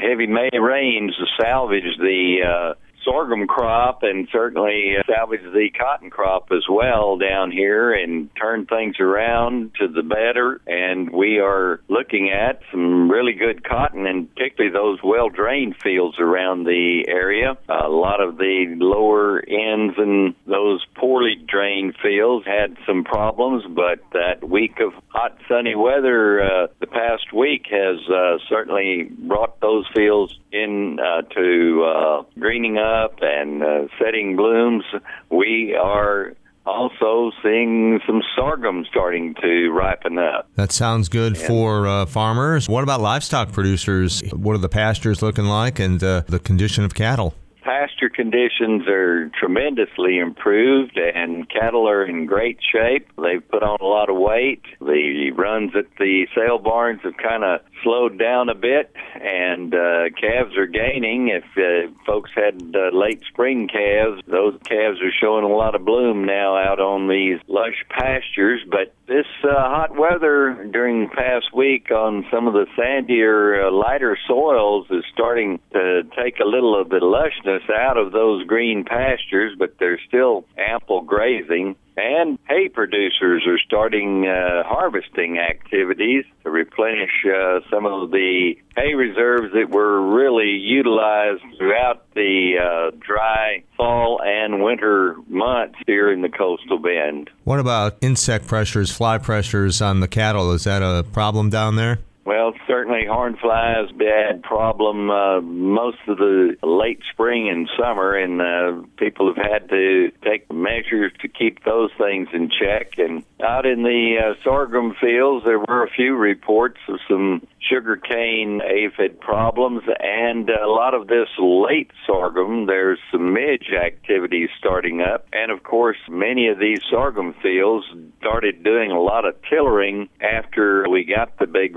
heavy 0.00 0.28
May 0.28 0.50
rains 0.56 1.16
salvaged 1.36 1.98
the 1.98 2.76
sorghum 3.08 3.46
crop 3.46 4.02
and 4.02 4.28
certainly 4.30 4.94
salvage 5.06 5.42
the 5.42 5.70
cotton 5.78 6.10
crop 6.10 6.48
as 6.52 6.64
well 6.68 7.16
down 7.16 7.50
here 7.50 7.92
and 7.92 8.28
turn 8.36 8.66
things 8.66 8.96
around 9.00 9.72
to 9.78 9.88
the 9.88 10.02
better. 10.02 10.60
And 10.66 11.10
we 11.10 11.38
are 11.38 11.80
looking 11.88 12.30
at 12.30 12.60
some 12.70 13.10
really 13.10 13.32
good 13.32 13.64
cotton 13.64 14.06
and 14.06 14.32
particularly 14.34 14.72
those 14.72 14.98
well 15.02 15.28
drained 15.30 15.76
fields 15.82 16.18
around 16.18 16.64
the 16.64 17.04
area. 17.08 17.56
A 17.68 17.88
lot 17.88 18.20
of 18.20 18.36
the 18.36 18.74
lower 18.76 19.40
ends 19.40 19.94
and 19.96 20.34
those 20.46 20.84
poorly 20.96 21.36
drained 21.46 21.96
fields 22.02 22.46
had 22.46 22.76
some 22.86 23.04
problems, 23.04 23.64
but 23.68 24.00
that 24.12 24.46
week 24.46 24.80
of 24.80 24.92
hot 25.08 25.38
sunny 25.48 25.74
weather 25.74 26.42
uh, 26.42 26.66
the 26.80 26.86
past 26.86 27.32
week 27.32 27.66
has 27.70 27.98
uh, 28.08 28.38
certainly 28.48 29.04
brought 29.04 29.57
those 29.68 29.86
fields 29.94 30.38
in 30.50 30.98
uh, 30.98 31.22
to 31.22 31.84
uh, 31.84 32.22
greening 32.38 32.78
up 32.78 33.18
and 33.20 33.62
uh, 33.62 33.86
setting 34.02 34.36
blooms, 34.36 34.84
we 35.30 35.74
are 35.74 36.32
also 36.64 37.30
seeing 37.42 38.00
some 38.06 38.22
sorghum 38.36 38.84
starting 38.90 39.34
to 39.42 39.70
ripen 39.70 40.18
up. 40.18 40.48
That 40.54 40.72
sounds 40.72 41.08
good 41.08 41.36
for 41.36 41.86
uh, 41.86 42.06
farmers. 42.06 42.68
What 42.68 42.82
about 42.82 43.00
livestock 43.00 43.52
producers? 43.52 44.22
What 44.32 44.54
are 44.54 44.58
the 44.58 44.68
pastures 44.68 45.22
looking 45.22 45.46
like 45.46 45.78
and 45.78 46.02
uh, 46.02 46.22
the 46.26 46.38
condition 46.38 46.84
of 46.84 46.94
cattle? 46.94 47.34
Pasture 47.68 48.08
conditions 48.08 48.88
are 48.88 49.30
tremendously 49.38 50.18
improved 50.18 50.96
and 50.96 51.46
cattle 51.50 51.86
are 51.86 52.02
in 52.02 52.24
great 52.24 52.58
shape. 52.72 53.10
They've 53.22 53.46
put 53.46 53.62
on 53.62 53.76
a 53.82 53.84
lot 53.84 54.08
of 54.08 54.16
weight. 54.16 54.62
The 54.80 55.32
runs 55.36 55.72
at 55.76 55.84
the 55.98 56.26
sale 56.34 56.58
barns 56.58 57.00
have 57.02 57.18
kind 57.18 57.44
of 57.44 57.60
slowed 57.82 58.18
down 58.18 58.48
a 58.48 58.54
bit 58.54 58.90
and 59.14 59.74
uh, 59.74 60.04
calves 60.18 60.56
are 60.56 60.66
gaining. 60.66 61.28
If 61.28 61.44
uh, 61.58 61.92
folks 62.06 62.30
had 62.34 62.74
uh, 62.74 62.96
late 62.96 63.22
spring 63.28 63.68
calves, 63.68 64.22
those 64.26 64.58
calves 64.64 64.98
are 65.02 65.12
showing 65.20 65.44
a 65.44 65.54
lot 65.54 65.74
of 65.74 65.84
bloom 65.84 66.24
now 66.24 66.56
out 66.56 66.80
on 66.80 67.06
these 67.06 67.38
lush 67.48 67.84
pastures. 67.90 68.62
But 68.66 68.94
this 69.08 69.26
uh, 69.42 69.48
hot 69.54 69.96
weather 69.96 70.68
during 70.70 71.08
the 71.08 71.14
past 71.16 71.46
week 71.54 71.90
on 71.90 72.26
some 72.30 72.46
of 72.46 72.52
the 72.52 72.66
sandier, 72.78 73.66
uh, 73.66 73.72
lighter 73.72 74.18
soils 74.28 74.86
is 74.90 75.02
starting 75.12 75.58
to 75.72 76.02
take 76.22 76.38
a 76.40 76.44
little 76.44 76.78
of 76.78 76.90
the 76.90 77.00
lushness 77.00 77.68
out 77.70 77.96
of 77.96 78.12
those 78.12 78.46
green 78.46 78.84
pastures, 78.84 79.56
but 79.58 79.76
there's 79.80 80.00
still 80.06 80.44
ample 80.58 81.00
grazing. 81.00 81.74
And 81.98 82.38
hay 82.48 82.68
producers 82.68 83.44
are 83.48 83.58
starting 83.58 84.24
uh, 84.24 84.62
harvesting 84.64 85.38
activities 85.38 86.24
to 86.44 86.50
replenish 86.50 87.10
uh, 87.26 87.58
some 87.68 87.86
of 87.86 88.12
the 88.12 88.54
hay 88.76 88.94
reserves 88.94 89.52
that 89.54 89.70
were 89.70 90.00
really 90.14 90.50
utilized 90.50 91.42
throughout 91.58 92.06
the 92.14 92.52
uh, 92.62 92.96
dry 93.04 93.64
fall 93.76 94.20
and 94.22 94.62
winter 94.62 95.16
months 95.26 95.74
here 95.88 96.12
in 96.12 96.22
the 96.22 96.28
coastal 96.28 96.78
bend. 96.78 97.30
What 97.42 97.58
about 97.58 97.98
insect 98.00 98.46
pressures, 98.46 98.92
fly 98.92 99.18
pressures 99.18 99.82
on 99.82 99.98
the 99.98 100.08
cattle? 100.08 100.52
Is 100.52 100.64
that 100.64 100.82
a 100.82 101.02
problem 101.02 101.50
down 101.50 101.74
there? 101.74 101.98
Well, 102.28 102.52
certainly 102.66 103.06
horn 103.06 103.38
flies 103.40 103.90
bad 103.90 104.42
problem 104.42 105.10
uh, 105.10 105.40
most 105.40 105.96
of 106.08 106.18
the 106.18 106.56
late 106.62 107.00
spring 107.10 107.48
and 107.48 107.66
summer, 107.80 108.14
and 108.14 108.42
uh, 108.42 108.86
people 108.98 109.32
have 109.34 109.42
had 109.42 109.70
to 109.70 110.12
take 110.22 110.52
measures 110.52 111.10
to 111.22 111.28
keep 111.28 111.64
those 111.64 111.90
things 111.96 112.28
in 112.34 112.50
check. 112.50 112.98
And 112.98 113.24
out 113.42 113.64
in 113.64 113.82
the 113.82 114.16
uh, 114.18 114.44
sorghum 114.44 114.94
fields, 115.00 115.46
there 115.46 115.58
were 115.58 115.82
a 115.82 115.90
few 115.90 116.16
reports 116.16 116.76
of 116.86 116.98
some 117.08 117.46
sugarcane 117.66 118.60
aphid 118.60 119.20
problems, 119.20 119.84
and 119.98 120.50
a 120.50 120.68
lot 120.68 120.92
of 120.92 121.06
this 121.06 121.28
late 121.38 121.90
sorghum, 122.06 122.66
there's 122.66 122.98
some 123.10 123.32
midge 123.32 123.70
activity 123.72 124.50
starting 124.58 125.00
up. 125.00 125.26
And 125.32 125.50
of 125.50 125.62
course, 125.62 125.96
many 126.10 126.48
of 126.48 126.58
these 126.58 126.80
sorghum 126.90 127.34
fields 127.42 127.86
started 128.20 128.62
doing 128.62 128.90
a 128.90 129.00
lot 129.00 129.24
of 129.24 129.34
tillering 129.48 130.10
after 130.20 130.86
we 130.90 131.04
got 131.04 131.38
the 131.38 131.46
big 131.46 131.74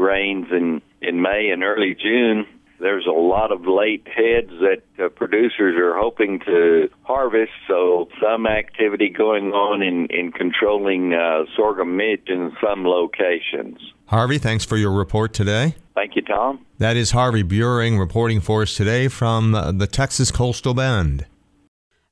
rains 0.50 0.82
in, 1.02 1.08
in 1.08 1.22
May 1.22 1.50
and 1.52 1.64
early 1.64 1.96
June 1.96 2.46
there's 2.82 3.06
a 3.06 3.12
lot 3.12 3.52
of 3.52 3.68
late 3.68 4.08
heads 4.08 4.50
that 4.60 4.82
uh, 5.00 5.10
producers 5.10 5.76
are 5.78 5.96
hoping 5.98 6.40
to 6.40 6.90
harvest, 7.04 7.52
so 7.68 8.10
some 8.22 8.48
activity 8.48 9.10
going 9.10 9.52
on 9.52 9.82
in, 9.82 10.08
in 10.08 10.32
controlling 10.32 11.14
uh, 11.14 11.46
sorghum 11.56 11.96
midge 11.96 12.28
in 12.28 12.52
some 12.62 12.84
locations. 12.84 13.78
Harvey, 14.08 14.40
thanks 14.40 14.66
for 14.66 14.78
your 14.78 14.92
report 14.92 15.34
today. 15.34 15.76
Thank 15.94 16.16
you, 16.16 16.24
Tom. 16.24 16.66
That 16.80 16.98
is 16.98 17.12
Harvey 17.12 17.44
Buring 17.44 18.00
reporting 18.00 18.42
for 18.42 18.64
us 18.64 18.76
today 18.76 19.08
from 19.08 19.54
uh, 19.54 19.72
the 19.72 19.88
Texas 19.88 20.32
Coastal 20.32 20.74
Bend. 20.74 21.28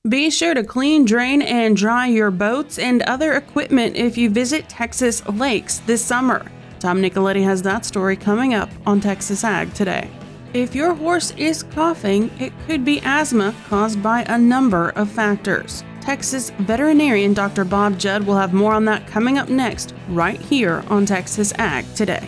Be 0.07 0.29
sure 0.29 0.53
to 0.53 0.63
clean, 0.63 1.03
drain, 1.03 1.41
and 1.41 1.75
dry 1.75 2.07
your 2.07 2.31
boats 2.31 2.79
and 2.79 3.01
other 3.01 3.33
equipment 3.33 3.98
if 3.98 4.17
you 4.17 4.29
visit 4.29 4.69
Texas 4.69 5.27
lakes 5.27 5.79
this 5.79 6.05
summer. 6.05 6.45
Tom 6.79 7.01
Nicoletti 7.01 7.43
has 7.43 7.62
that 7.63 7.86
story 7.86 8.15
coming 8.15 8.53
up 8.53 8.69
on 8.88 9.01
Texas 9.01 9.43
Ag 9.43 9.74
today. 9.74 10.09
If 10.53 10.74
your 10.74 10.95
horse 10.95 11.31
is 11.31 11.63
coughing, 11.63 12.31
it 12.39 12.53
could 12.65 12.83
be 12.83 13.01
asthma 13.03 13.53
caused 13.67 14.01
by 14.01 14.24
a 14.24 14.38
number 14.38 14.89
of 14.91 15.12
factors. 15.12 15.83
Texas 16.01 16.50
veterinarian 16.59 17.33
Dr. 17.33 17.65
Bob 17.65 18.00
Judd 18.00 18.24
will 18.24 18.38
have 18.38 18.53
more 18.53 18.74
on 18.74 18.86
that 18.86 19.05
coming 19.05 19.38
up 19.38 19.50
next, 19.50 19.93
right 20.07 20.39
here 20.39 20.83
on 20.88 21.05
Texas 21.05 21.53
Ag 21.57 21.86
Today. 21.93 22.27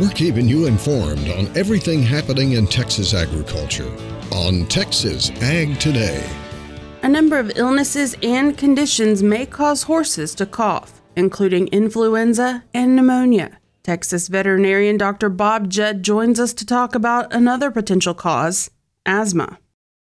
We're 0.00 0.08
keeping 0.08 0.48
you 0.48 0.64
informed 0.64 1.28
on 1.28 1.54
everything 1.54 2.02
happening 2.02 2.52
in 2.52 2.66
Texas 2.66 3.12
agriculture 3.12 3.94
on 4.32 4.64
Texas 4.68 5.28
Ag 5.42 5.78
Today. 5.78 6.26
A 7.02 7.08
number 7.08 7.38
of 7.38 7.52
illnesses 7.56 8.16
and 8.22 8.56
conditions 8.56 9.22
may 9.22 9.44
cause 9.44 9.82
horses 9.82 10.34
to 10.36 10.46
cough, 10.46 11.02
including 11.16 11.68
influenza 11.68 12.64
and 12.72 12.96
pneumonia. 12.96 13.58
Texas 13.82 14.28
veterinarian 14.28 14.96
Dr. 14.96 15.28
Bob 15.28 15.68
Judd 15.68 16.02
joins 16.02 16.40
us 16.40 16.54
to 16.54 16.64
talk 16.64 16.94
about 16.94 17.30
another 17.34 17.70
potential 17.70 18.14
cause 18.14 18.70
asthma. 19.04 19.58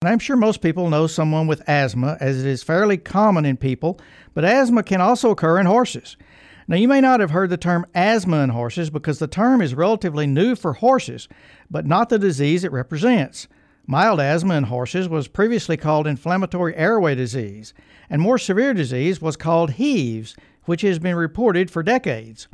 I'm 0.04 0.18
sure 0.18 0.36
most 0.36 0.60
people 0.60 0.90
know 0.90 1.06
someone 1.06 1.46
with 1.46 1.66
asthma, 1.66 2.18
as 2.20 2.44
it 2.44 2.46
is 2.46 2.62
fairly 2.62 2.98
common 2.98 3.46
in 3.46 3.56
people, 3.56 3.98
but 4.34 4.44
asthma 4.44 4.82
can 4.82 5.00
also 5.00 5.30
occur 5.30 5.58
in 5.58 5.64
horses. 5.64 6.18
Now, 6.68 6.76
you 6.76 6.88
may 6.88 7.00
not 7.00 7.20
have 7.20 7.30
heard 7.30 7.50
the 7.50 7.56
term 7.56 7.86
asthma 7.94 8.38
in 8.42 8.50
horses 8.50 8.90
because 8.90 9.20
the 9.20 9.28
term 9.28 9.62
is 9.62 9.74
relatively 9.74 10.26
new 10.26 10.56
for 10.56 10.72
horses, 10.72 11.28
but 11.70 11.86
not 11.86 12.08
the 12.08 12.18
disease 12.18 12.64
it 12.64 12.72
represents. 12.72 13.46
Mild 13.86 14.18
asthma 14.18 14.56
in 14.56 14.64
horses 14.64 15.08
was 15.08 15.28
previously 15.28 15.76
called 15.76 16.08
inflammatory 16.08 16.74
airway 16.74 17.14
disease, 17.14 17.72
and 18.10 18.20
more 18.20 18.36
severe 18.36 18.74
disease 18.74 19.22
was 19.22 19.36
called 19.36 19.72
HEAVES, 19.72 20.34
which 20.64 20.82
has 20.82 20.98
been 20.98 21.14
reported 21.14 21.70
for 21.70 21.84
decades. 21.84 22.48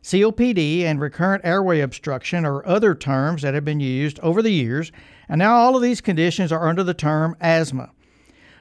COPD 0.00 0.82
and 0.82 1.00
recurrent 1.00 1.44
airway 1.44 1.80
obstruction 1.80 2.46
are 2.46 2.64
other 2.64 2.94
terms 2.94 3.42
that 3.42 3.54
have 3.54 3.64
been 3.64 3.80
used 3.80 4.20
over 4.20 4.42
the 4.42 4.52
years, 4.52 4.92
and 5.28 5.40
now 5.40 5.56
all 5.56 5.74
of 5.74 5.82
these 5.82 6.00
conditions 6.00 6.52
are 6.52 6.68
under 6.68 6.84
the 6.84 6.94
term 6.94 7.34
asthma. 7.40 7.90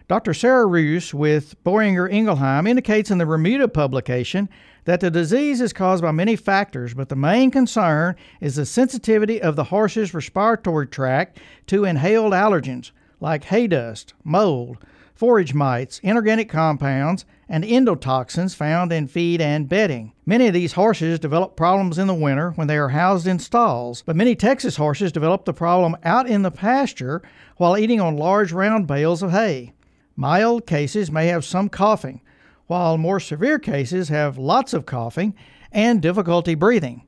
Dr. 0.07 0.33
Sarah 0.33 0.65
Roos 0.65 1.13
with 1.13 1.63
Boehringer 1.63 2.12
Ingelheim 2.12 2.67
indicates 2.67 3.12
in 3.12 3.19
the 3.19 3.25
Remuda 3.25 3.67
publication 3.67 4.50
that 4.85 4.99
the 4.99 5.11
disease 5.11 5.61
is 5.61 5.73
caused 5.73 6.01
by 6.01 6.11
many 6.11 6.35
factors, 6.35 6.93
but 6.93 7.09
the 7.09 7.15
main 7.15 7.51
concern 7.51 8.15
is 8.39 8.55
the 8.55 8.65
sensitivity 8.65 9.41
of 9.41 9.55
the 9.55 9.65
horse's 9.65 10.13
respiratory 10.13 10.87
tract 10.87 11.39
to 11.67 11.83
inhaled 11.85 12.33
allergens 12.33 12.91
like 13.19 13.45
hay 13.45 13.67
dust, 13.67 14.13
mold, 14.23 14.77
forage 15.15 15.53
mites, 15.53 15.99
inorganic 16.03 16.49
compounds, 16.49 17.25
and 17.47 17.63
endotoxins 17.63 18.55
found 18.55 18.91
in 18.91 19.07
feed 19.07 19.39
and 19.39 19.69
bedding. 19.69 20.11
Many 20.25 20.47
of 20.47 20.53
these 20.53 20.73
horses 20.73 21.19
develop 21.19 21.55
problems 21.55 21.97
in 21.97 22.07
the 22.07 22.13
winter 22.13 22.51
when 22.51 22.67
they 22.67 22.77
are 22.77 22.89
housed 22.89 23.27
in 23.27 23.39
stalls, 23.39 24.03
but 24.05 24.15
many 24.15 24.35
Texas 24.35 24.77
horses 24.77 25.11
develop 25.11 25.45
the 25.45 25.53
problem 25.53 25.95
out 26.03 26.27
in 26.27 26.41
the 26.41 26.51
pasture 26.51 27.21
while 27.57 27.77
eating 27.77 28.01
on 28.01 28.17
large 28.17 28.51
round 28.51 28.87
bales 28.87 29.23
of 29.23 29.31
hay. 29.31 29.73
Mild 30.15 30.65
cases 30.65 31.11
may 31.11 31.27
have 31.27 31.45
some 31.45 31.69
coughing, 31.69 32.21
while 32.67 32.98
more 32.98 33.19
severe 33.19 33.60
cases 33.60 34.10
have 34.10 34.38
lots 34.38 34.74
of 34.74 34.86
coughing 34.86 35.34
and 35.72 36.01
difficulty 36.01 36.55
breathing. 36.55 37.03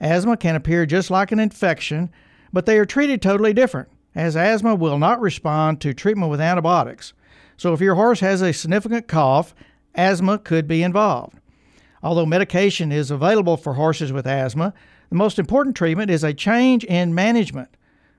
Asthma 0.00 0.36
can 0.36 0.54
appear 0.54 0.86
just 0.86 1.10
like 1.10 1.32
an 1.32 1.40
infection, 1.40 2.10
but 2.52 2.66
they 2.66 2.78
are 2.78 2.86
treated 2.86 3.20
totally 3.20 3.52
different, 3.52 3.88
as 4.14 4.36
asthma 4.36 4.74
will 4.74 4.98
not 4.98 5.20
respond 5.20 5.80
to 5.80 5.94
treatment 5.94 6.30
with 6.30 6.40
antibiotics. 6.40 7.12
So 7.56 7.72
if 7.72 7.80
your 7.80 7.96
horse 7.96 8.20
has 8.20 8.42
a 8.42 8.52
significant 8.52 9.08
cough, 9.08 9.54
asthma 9.94 10.38
could 10.38 10.68
be 10.68 10.82
involved. 10.82 11.38
Although 12.02 12.26
medication 12.26 12.92
is 12.92 13.10
available 13.10 13.56
for 13.56 13.74
horses 13.74 14.12
with 14.12 14.26
asthma, 14.26 14.72
the 15.08 15.16
most 15.16 15.38
important 15.38 15.74
treatment 15.74 16.10
is 16.10 16.22
a 16.22 16.34
change 16.34 16.84
in 16.84 17.14
management. 17.14 17.70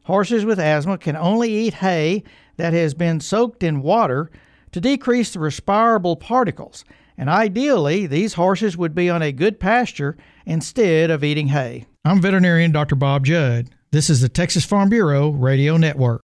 Horses 0.04 0.44
with 0.44 0.60
asthma 0.60 0.98
can 0.98 1.16
only 1.16 1.52
eat 1.52 1.76
hay 1.76 2.24
that 2.58 2.74
has 2.74 2.94
been 2.94 3.20
soaked 3.20 3.64
in 3.64 3.82
water 3.82 4.30
to 4.72 4.82
decrease 4.82 5.32
the 5.34 5.40
respirable 5.40 6.16
particles, 6.16 6.86
and 7.18 7.30
ideally, 7.30 8.08
these 8.08 8.36
horses 8.36 8.78
would 8.78 8.96
be 8.96 9.10
on 9.10 9.22
a 9.22 9.32
good 9.32 9.60
pasture 9.60 10.18
instead 10.46 11.12
of 11.12 11.24
eating 11.24 11.48
hay. 11.48 11.86
I'm 12.06 12.22
veterinarian 12.22 12.72
Dr. 12.72 12.96
Bob 12.96 13.26
Judd. 13.26 13.70
This 13.92 14.10
is 14.10 14.22
the 14.22 14.30
Texas 14.30 14.66
Farm 14.66 14.90
Bureau 14.90 15.30
Radio 15.30 15.76
Network. 15.76 16.22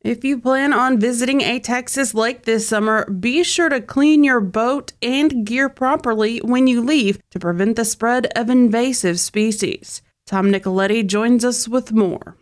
If 0.00 0.24
you 0.24 0.38
plan 0.38 0.72
on 0.72 1.00
visiting 1.00 1.40
a 1.40 1.58
Texas 1.58 2.14
lake 2.14 2.44
this 2.44 2.68
summer, 2.68 3.08
be 3.10 3.42
sure 3.42 3.68
to 3.68 3.80
clean 3.80 4.22
your 4.22 4.40
boat 4.40 4.92
and 5.02 5.44
gear 5.44 5.68
properly 5.68 6.38
when 6.38 6.66
you 6.66 6.80
leave 6.80 7.18
to 7.30 7.40
prevent 7.40 7.76
the 7.76 7.84
spread 7.84 8.26
of 8.36 8.48
invasive 8.48 9.18
species. 9.18 10.02
Tom 10.26 10.52
Nicoletti 10.52 11.06
joins 11.06 11.44
us 11.44 11.66
with 11.66 11.92
more. 11.92 12.36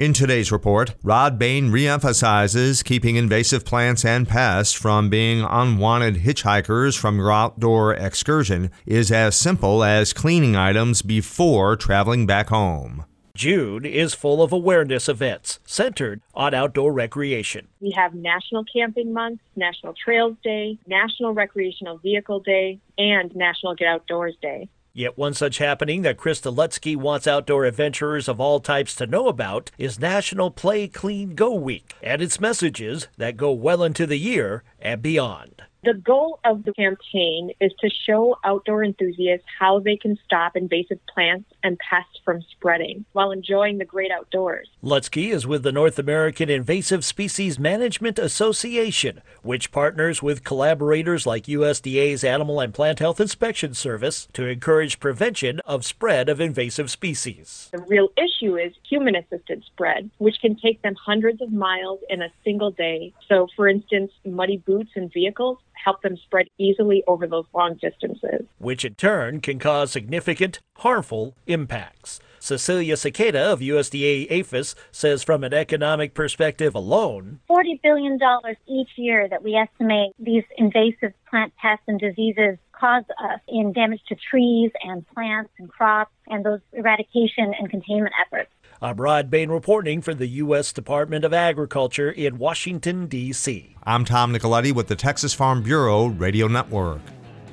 In 0.00 0.14
today's 0.14 0.50
report, 0.50 0.94
Rod 1.02 1.38
Bain 1.38 1.70
reemphasizes 1.70 2.82
keeping 2.82 3.16
invasive 3.16 3.66
plants 3.66 4.02
and 4.02 4.26
pests 4.26 4.72
from 4.72 5.10
being 5.10 5.42
unwanted 5.42 6.22
hitchhikers 6.22 6.96
from 6.96 7.18
your 7.18 7.30
outdoor 7.30 7.92
excursion 7.92 8.70
is 8.86 9.12
as 9.12 9.36
simple 9.36 9.84
as 9.84 10.14
cleaning 10.14 10.56
items 10.56 11.02
before 11.02 11.76
traveling 11.76 12.24
back 12.24 12.48
home. 12.48 13.04
June 13.36 13.84
is 13.84 14.14
full 14.14 14.42
of 14.42 14.54
awareness 14.54 15.06
events 15.06 15.58
centered 15.66 16.22
on 16.32 16.54
outdoor 16.54 16.94
recreation. 16.94 17.68
We 17.80 17.90
have 17.90 18.14
National 18.14 18.64
Camping 18.64 19.12
Month, 19.12 19.40
National 19.54 19.92
Trails 19.92 20.38
Day, 20.42 20.78
National 20.86 21.34
Recreational 21.34 21.98
Vehicle 21.98 22.40
Day, 22.40 22.80
and 22.96 23.36
National 23.36 23.74
Get 23.74 23.88
Outdoors 23.88 24.34
Day. 24.40 24.70
Yet 24.92 25.16
one 25.16 25.34
such 25.34 25.58
happening 25.58 26.02
that 26.02 26.16
Krista 26.16 26.52
Lutsky 26.52 26.96
wants 26.96 27.28
outdoor 27.28 27.64
adventurers 27.64 28.28
of 28.28 28.40
all 28.40 28.58
types 28.58 28.94
to 28.96 29.06
know 29.06 29.28
about 29.28 29.70
is 29.78 30.00
National 30.00 30.50
Play 30.50 30.88
Clean 30.88 31.36
Go 31.36 31.54
Week. 31.54 31.94
And 32.02 32.20
its 32.20 32.40
messages 32.40 33.06
that 33.16 33.36
go 33.36 33.52
well 33.52 33.84
into 33.84 34.04
the 34.04 34.18
year 34.18 34.64
and 34.80 35.02
beyond. 35.02 35.62
The 35.82 35.94
goal 35.94 36.40
of 36.44 36.64
the 36.64 36.74
campaign 36.74 37.52
is 37.58 37.72
to 37.80 37.88
show 38.06 38.36
outdoor 38.44 38.84
enthusiasts 38.84 39.46
how 39.58 39.78
they 39.80 39.96
can 39.96 40.18
stop 40.26 40.54
invasive 40.54 40.98
plants 41.06 41.50
and 41.62 41.78
pests 41.78 42.20
from 42.22 42.42
spreading 42.50 43.06
while 43.12 43.30
enjoying 43.30 43.78
the 43.78 43.86
great 43.86 44.10
outdoors. 44.10 44.68
Lutsky 44.84 45.32
is 45.32 45.46
with 45.46 45.62
the 45.62 45.72
North 45.72 45.98
American 45.98 46.50
Invasive 46.50 47.02
Species 47.02 47.58
Management 47.58 48.18
Association, 48.18 49.22
which 49.42 49.72
partners 49.72 50.22
with 50.22 50.44
collaborators 50.44 51.26
like 51.26 51.44
USDA's 51.44 52.24
Animal 52.24 52.60
and 52.60 52.74
Plant 52.74 52.98
Health 52.98 53.18
Inspection 53.18 53.72
Service 53.72 54.28
to 54.34 54.46
encourage 54.46 55.00
prevention 55.00 55.60
of 55.60 55.86
spread 55.86 56.28
of 56.28 56.42
invasive 56.42 56.90
species. 56.90 57.70
The 57.72 57.78
real 57.88 58.10
issue 58.18 58.58
is 58.58 58.74
human 58.86 59.16
assisted 59.16 59.64
spread, 59.64 60.10
which 60.18 60.40
can 60.42 60.56
take 60.56 60.82
them 60.82 60.94
hundreds 60.94 61.40
of 61.40 61.52
miles 61.52 62.00
in 62.10 62.20
a 62.20 62.32
single 62.44 62.70
day. 62.70 63.14
So, 63.30 63.48
for 63.56 63.66
instance, 63.66 64.12
muddy 64.26 64.58
boots 64.70 64.90
and 64.94 65.12
vehicles 65.12 65.58
help 65.72 66.00
them 66.02 66.16
spread 66.16 66.46
easily 66.58 67.02
over 67.08 67.26
those 67.26 67.46
long 67.52 67.74
distances. 67.80 68.46
Which 68.58 68.84
in 68.84 68.94
turn 68.94 69.40
can 69.40 69.58
cause 69.58 69.90
significant, 69.90 70.60
harmful 70.76 71.34
impacts. 71.46 72.20
Cecilia 72.38 72.96
Cicada 72.96 73.52
of 73.52 73.60
USDA 73.60 74.30
APHIS 74.30 74.74
says 74.92 75.24
from 75.24 75.42
an 75.44 75.52
economic 75.52 76.14
perspective 76.14 76.74
alone, 76.74 77.40
$40 77.50 77.82
billion 77.82 78.18
each 78.66 78.90
year 78.96 79.28
that 79.28 79.42
we 79.42 79.54
estimate 79.56 80.12
these 80.18 80.44
invasive 80.56 81.12
plant 81.28 81.52
pests 81.56 81.84
and 81.88 81.98
diseases 81.98 82.56
cause 82.72 83.04
us 83.22 83.40
in 83.46 83.72
damage 83.72 84.00
to 84.08 84.14
trees 84.14 84.70
and 84.82 85.06
plants 85.08 85.50
and 85.58 85.68
crops 85.68 86.12
and 86.28 86.44
those 86.44 86.60
eradication 86.72 87.52
and 87.58 87.68
containment 87.68 88.14
efforts. 88.24 88.50
I'm 88.82 88.96
Rod 88.96 89.28
Bain 89.28 89.50
reporting 89.50 90.00
for 90.00 90.14
the 90.14 90.26
U.S. 90.26 90.72
Department 90.72 91.22
of 91.22 91.34
Agriculture 91.34 92.10
in 92.10 92.38
Washington, 92.38 93.08
D.C. 93.08 93.76
I'm 93.82 94.06
Tom 94.06 94.32
Nicoletti 94.32 94.72
with 94.72 94.88
the 94.88 94.96
Texas 94.96 95.34
Farm 95.34 95.62
Bureau 95.62 96.06
Radio 96.06 96.48
Network. 96.48 97.02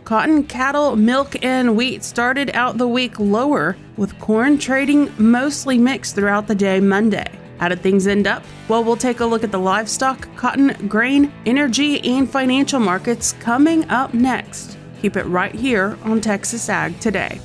Cotton, 0.05 0.45
cattle, 0.45 0.95
milk, 0.95 1.35
and 1.43 1.75
wheat 1.75 2.05
started 2.05 2.51
out 2.51 2.77
the 2.77 2.87
week 2.87 3.19
lower, 3.19 3.75
with 3.97 4.17
corn 4.19 4.57
trading 4.57 5.11
mostly 5.17 5.77
mixed 5.77 6.15
throughout 6.15 6.47
the 6.47 6.55
day 6.55 6.79
Monday. 6.79 7.29
How 7.57 7.67
did 7.67 7.81
things 7.81 8.07
end 8.07 8.25
up? 8.25 8.41
Well, 8.69 8.85
we'll 8.85 8.95
take 8.95 9.19
a 9.19 9.25
look 9.25 9.43
at 9.43 9.51
the 9.51 9.59
livestock, 9.59 10.33
cotton, 10.37 10.87
grain, 10.87 11.33
energy, 11.45 11.99
and 12.09 12.31
financial 12.31 12.79
markets 12.79 13.33
coming 13.41 13.83
up 13.89 14.13
next. 14.13 14.77
Keep 15.01 15.17
it 15.17 15.25
right 15.25 15.53
here 15.53 15.97
on 16.03 16.21
Texas 16.21 16.69
Ag 16.69 16.97
Today. 17.01 17.41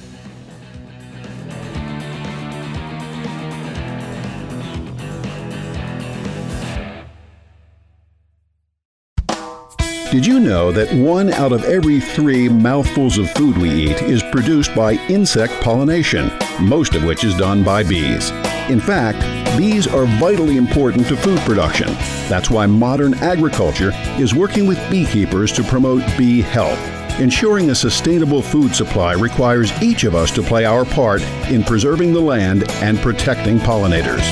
Did 10.12 10.26
you 10.26 10.40
know 10.40 10.70
that 10.72 10.92
one 10.92 11.32
out 11.32 11.52
of 11.52 11.64
every 11.64 11.98
three 11.98 12.46
mouthfuls 12.46 13.16
of 13.16 13.30
food 13.30 13.56
we 13.56 13.70
eat 13.70 14.02
is 14.02 14.22
produced 14.22 14.74
by 14.74 14.96
insect 15.08 15.54
pollination, 15.62 16.30
most 16.60 16.94
of 16.94 17.02
which 17.02 17.24
is 17.24 17.34
done 17.34 17.64
by 17.64 17.82
bees? 17.82 18.30
In 18.68 18.78
fact, 18.78 19.22
bees 19.56 19.86
are 19.86 20.04
vitally 20.20 20.58
important 20.58 21.06
to 21.06 21.16
food 21.16 21.38
production. 21.40 21.86
That's 22.28 22.50
why 22.50 22.66
modern 22.66 23.14
agriculture 23.14 23.92
is 24.20 24.34
working 24.34 24.66
with 24.66 24.90
beekeepers 24.90 25.50
to 25.52 25.64
promote 25.64 26.02
bee 26.18 26.42
health. 26.42 26.78
Ensuring 27.18 27.70
a 27.70 27.74
sustainable 27.74 28.42
food 28.42 28.74
supply 28.74 29.14
requires 29.14 29.72
each 29.80 30.04
of 30.04 30.14
us 30.14 30.30
to 30.32 30.42
play 30.42 30.66
our 30.66 30.84
part 30.84 31.22
in 31.50 31.64
preserving 31.64 32.12
the 32.12 32.20
land 32.20 32.70
and 32.82 32.98
protecting 32.98 33.56
pollinators. 33.60 34.26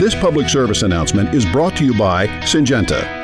This 0.00 0.14
public 0.14 0.48
service 0.48 0.80
announcement 0.80 1.34
is 1.34 1.44
brought 1.44 1.76
to 1.76 1.84
you 1.84 1.92
by 1.98 2.28
Syngenta. 2.46 3.17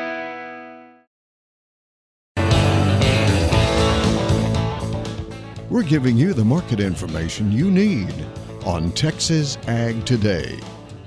We're 5.75 5.83
giving 5.83 6.15
you 6.15 6.33
the 6.33 6.45
market 6.45 6.79
information 6.79 7.51
you 7.51 7.69
need 7.69 8.15
on 8.63 8.93
Texas 8.93 9.57
Ag 9.67 10.05
Today. 10.05 10.57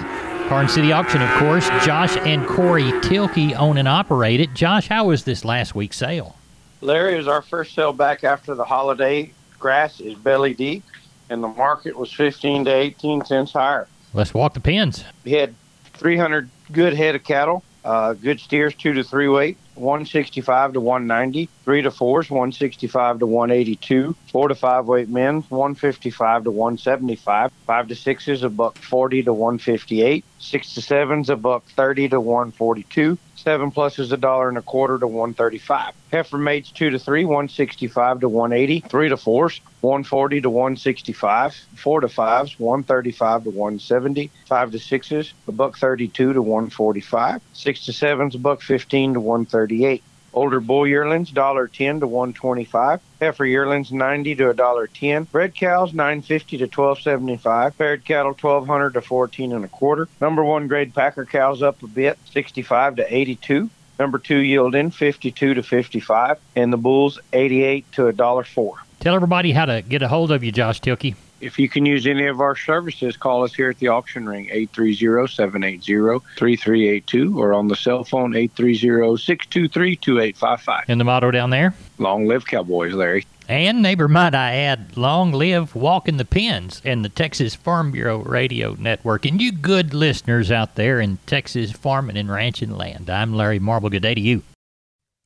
Karnes 0.48 0.70
City 0.70 0.92
Auction, 0.92 1.22
of 1.22 1.30
course. 1.38 1.68
Josh 1.84 2.16
and 2.18 2.46
Corey 2.46 2.84
Tilkey 3.02 3.52
own 3.58 3.78
and 3.78 3.88
operate 3.88 4.38
it. 4.38 4.54
Josh, 4.54 4.86
how 4.86 5.06
was 5.06 5.24
this 5.24 5.44
last 5.44 5.74
week's 5.74 5.96
sale? 5.96 6.36
Larry, 6.80 7.14
it 7.14 7.18
was 7.18 7.26
our 7.26 7.42
first 7.42 7.74
sale 7.74 7.92
back 7.92 8.22
after 8.22 8.54
the 8.54 8.64
holiday. 8.64 9.32
Grass 9.58 9.98
is 9.98 10.14
belly 10.14 10.54
deep, 10.54 10.84
and 11.30 11.42
the 11.42 11.48
market 11.48 11.96
was 11.96 12.12
15 12.12 12.66
to 12.66 12.70
18 12.72 13.24
cents 13.24 13.52
higher. 13.54 13.88
Let's 14.12 14.32
walk 14.32 14.54
the 14.54 14.60
pens. 14.60 15.04
We 15.24 15.32
had 15.32 15.52
300 15.94 16.48
good 16.70 16.94
head 16.94 17.16
of 17.16 17.24
cattle, 17.24 17.64
uh, 17.84 18.12
good 18.12 18.38
steers, 18.38 18.76
two 18.76 18.92
to 18.92 19.02
three 19.02 19.26
weight, 19.28 19.58
165 19.76 20.74
to 20.74 20.80
190, 20.80 21.48
three 21.64 21.82
to 21.82 21.90
fours, 21.90 22.30
165 22.30 23.18
to 23.20 23.26
182, 23.26 24.14
four 24.30 24.48
to 24.48 24.54
five 24.54 24.86
weight 24.86 25.08
men, 25.08 25.42
155 25.48 26.44
to 26.44 26.50
175, 26.50 27.52
five 27.66 27.88
to 27.88 27.94
sixes, 27.94 28.42
a 28.42 28.48
buck 28.48 28.76
40 28.78 29.24
to 29.24 29.32
158, 29.32 30.24
six 30.38 30.74
to 30.74 30.82
sevens, 30.82 31.30
a 31.30 31.36
buck 31.36 31.64
30 31.66 32.10
to 32.10 32.20
142, 32.20 33.18
seven 33.44 33.70
plus 33.70 33.98
is 33.98 34.10
a 34.10 34.16
dollar 34.16 34.48
and 34.48 34.56
a 34.56 34.62
quarter 34.62 34.98
to 34.98 35.06
135. 35.06 35.92
Heifer 36.10 36.38
mates 36.38 36.70
two 36.70 36.88
to 36.90 36.98
three, 36.98 37.26
165 37.26 38.20
to 38.20 38.28
180, 38.28 38.80
three 38.88 39.10
to 39.10 39.18
fours, 39.18 39.60
140 39.82 40.40
to 40.40 40.50
165, 40.50 41.54
four 41.76 42.00
to 42.00 42.08
fives, 42.08 42.58
135 42.58 43.44
to 43.44 43.50
170, 43.50 44.30
five 44.46 44.72
to 44.72 44.78
sixes, 44.78 45.34
a 45.46 45.52
buck 45.52 45.76
32 45.76 46.32
to 46.32 46.40
145, 46.40 47.42
six 47.52 47.84
to 47.84 47.92
sevens, 47.92 48.34
a 48.34 48.38
buck 48.38 48.62
15 48.62 49.14
to 49.14 49.20
138. 49.20 50.02
Older 50.34 50.58
bull 50.58 50.84
yearlings, 50.84 51.30
$1.10 51.30 52.00
to 52.00 52.06
125. 52.08 53.00
Heifer 53.20 53.46
yearlings, 53.46 53.92
90 53.92 54.34
to 54.34 54.52
$1.10. 54.52 55.28
Red 55.32 55.54
cows, 55.54 55.94
950 55.94 56.58
to 56.58 56.64
1275. 56.64 57.78
Paired 57.78 58.04
cattle, 58.04 58.32
1200 58.32 58.94
to 58.94 59.00
14 59.00 59.52
and 59.52 59.64
a 59.64 59.68
quarter. 59.68 60.08
Number 60.20 60.44
one 60.44 60.66
grade 60.66 60.92
packer 60.92 61.24
cows 61.24 61.62
up 61.62 61.82
a 61.84 61.86
bit, 61.86 62.18
65 62.32 62.96
to 62.96 63.16
82. 63.16 63.70
Number 63.98 64.18
two 64.18 64.38
yielding, 64.38 64.90
52 64.90 65.54
to 65.54 65.62
55. 65.62 66.38
And 66.56 66.72
the 66.72 66.76
bulls, 66.76 67.20
88 67.32 67.92
to 67.92 68.02
$1.04. 68.02 68.74
Tell 68.98 69.14
everybody 69.14 69.52
how 69.52 69.66
to 69.66 69.82
get 69.82 70.02
a 70.02 70.08
hold 70.08 70.32
of 70.32 70.42
you, 70.42 70.50
Josh 70.50 70.80
Tilkey. 70.80 71.14
If 71.44 71.58
you 71.58 71.68
can 71.68 71.84
use 71.84 72.06
any 72.06 72.26
of 72.26 72.40
our 72.40 72.56
services, 72.56 73.18
call 73.18 73.44
us 73.44 73.52
here 73.52 73.68
at 73.68 73.78
the 73.78 73.88
auction 73.88 74.26
ring, 74.26 74.48
830-780-3382, 74.48 77.36
or 77.36 77.52
on 77.52 77.68
the 77.68 77.76
cell 77.76 78.02
phone, 78.02 78.32
830-623-2855. 78.32 80.84
And 80.88 80.98
the 80.98 81.04
motto 81.04 81.30
down 81.30 81.50
there? 81.50 81.74
Long 81.98 82.26
live 82.26 82.46
Cowboys, 82.46 82.94
Larry. 82.94 83.26
And 83.46 83.82
neighbor, 83.82 84.08
might 84.08 84.34
I 84.34 84.54
add, 84.54 84.96
long 84.96 85.32
live 85.32 85.74
walking 85.74 86.16
the 86.16 86.24
pens 86.24 86.80
and 86.82 87.04
the 87.04 87.10
Texas 87.10 87.54
Farm 87.54 87.90
Bureau 87.90 88.20
Radio 88.20 88.74
Network. 88.78 89.26
And 89.26 89.38
you 89.38 89.52
good 89.52 89.92
listeners 89.92 90.50
out 90.50 90.76
there 90.76 90.98
in 90.98 91.18
Texas 91.26 91.72
farming 91.72 92.16
and 92.16 92.30
ranching 92.30 92.74
land. 92.74 93.10
I'm 93.10 93.34
Larry 93.34 93.58
Marble. 93.58 93.90
Good 93.90 94.00
day 94.00 94.14
to 94.14 94.20
you. 94.20 94.42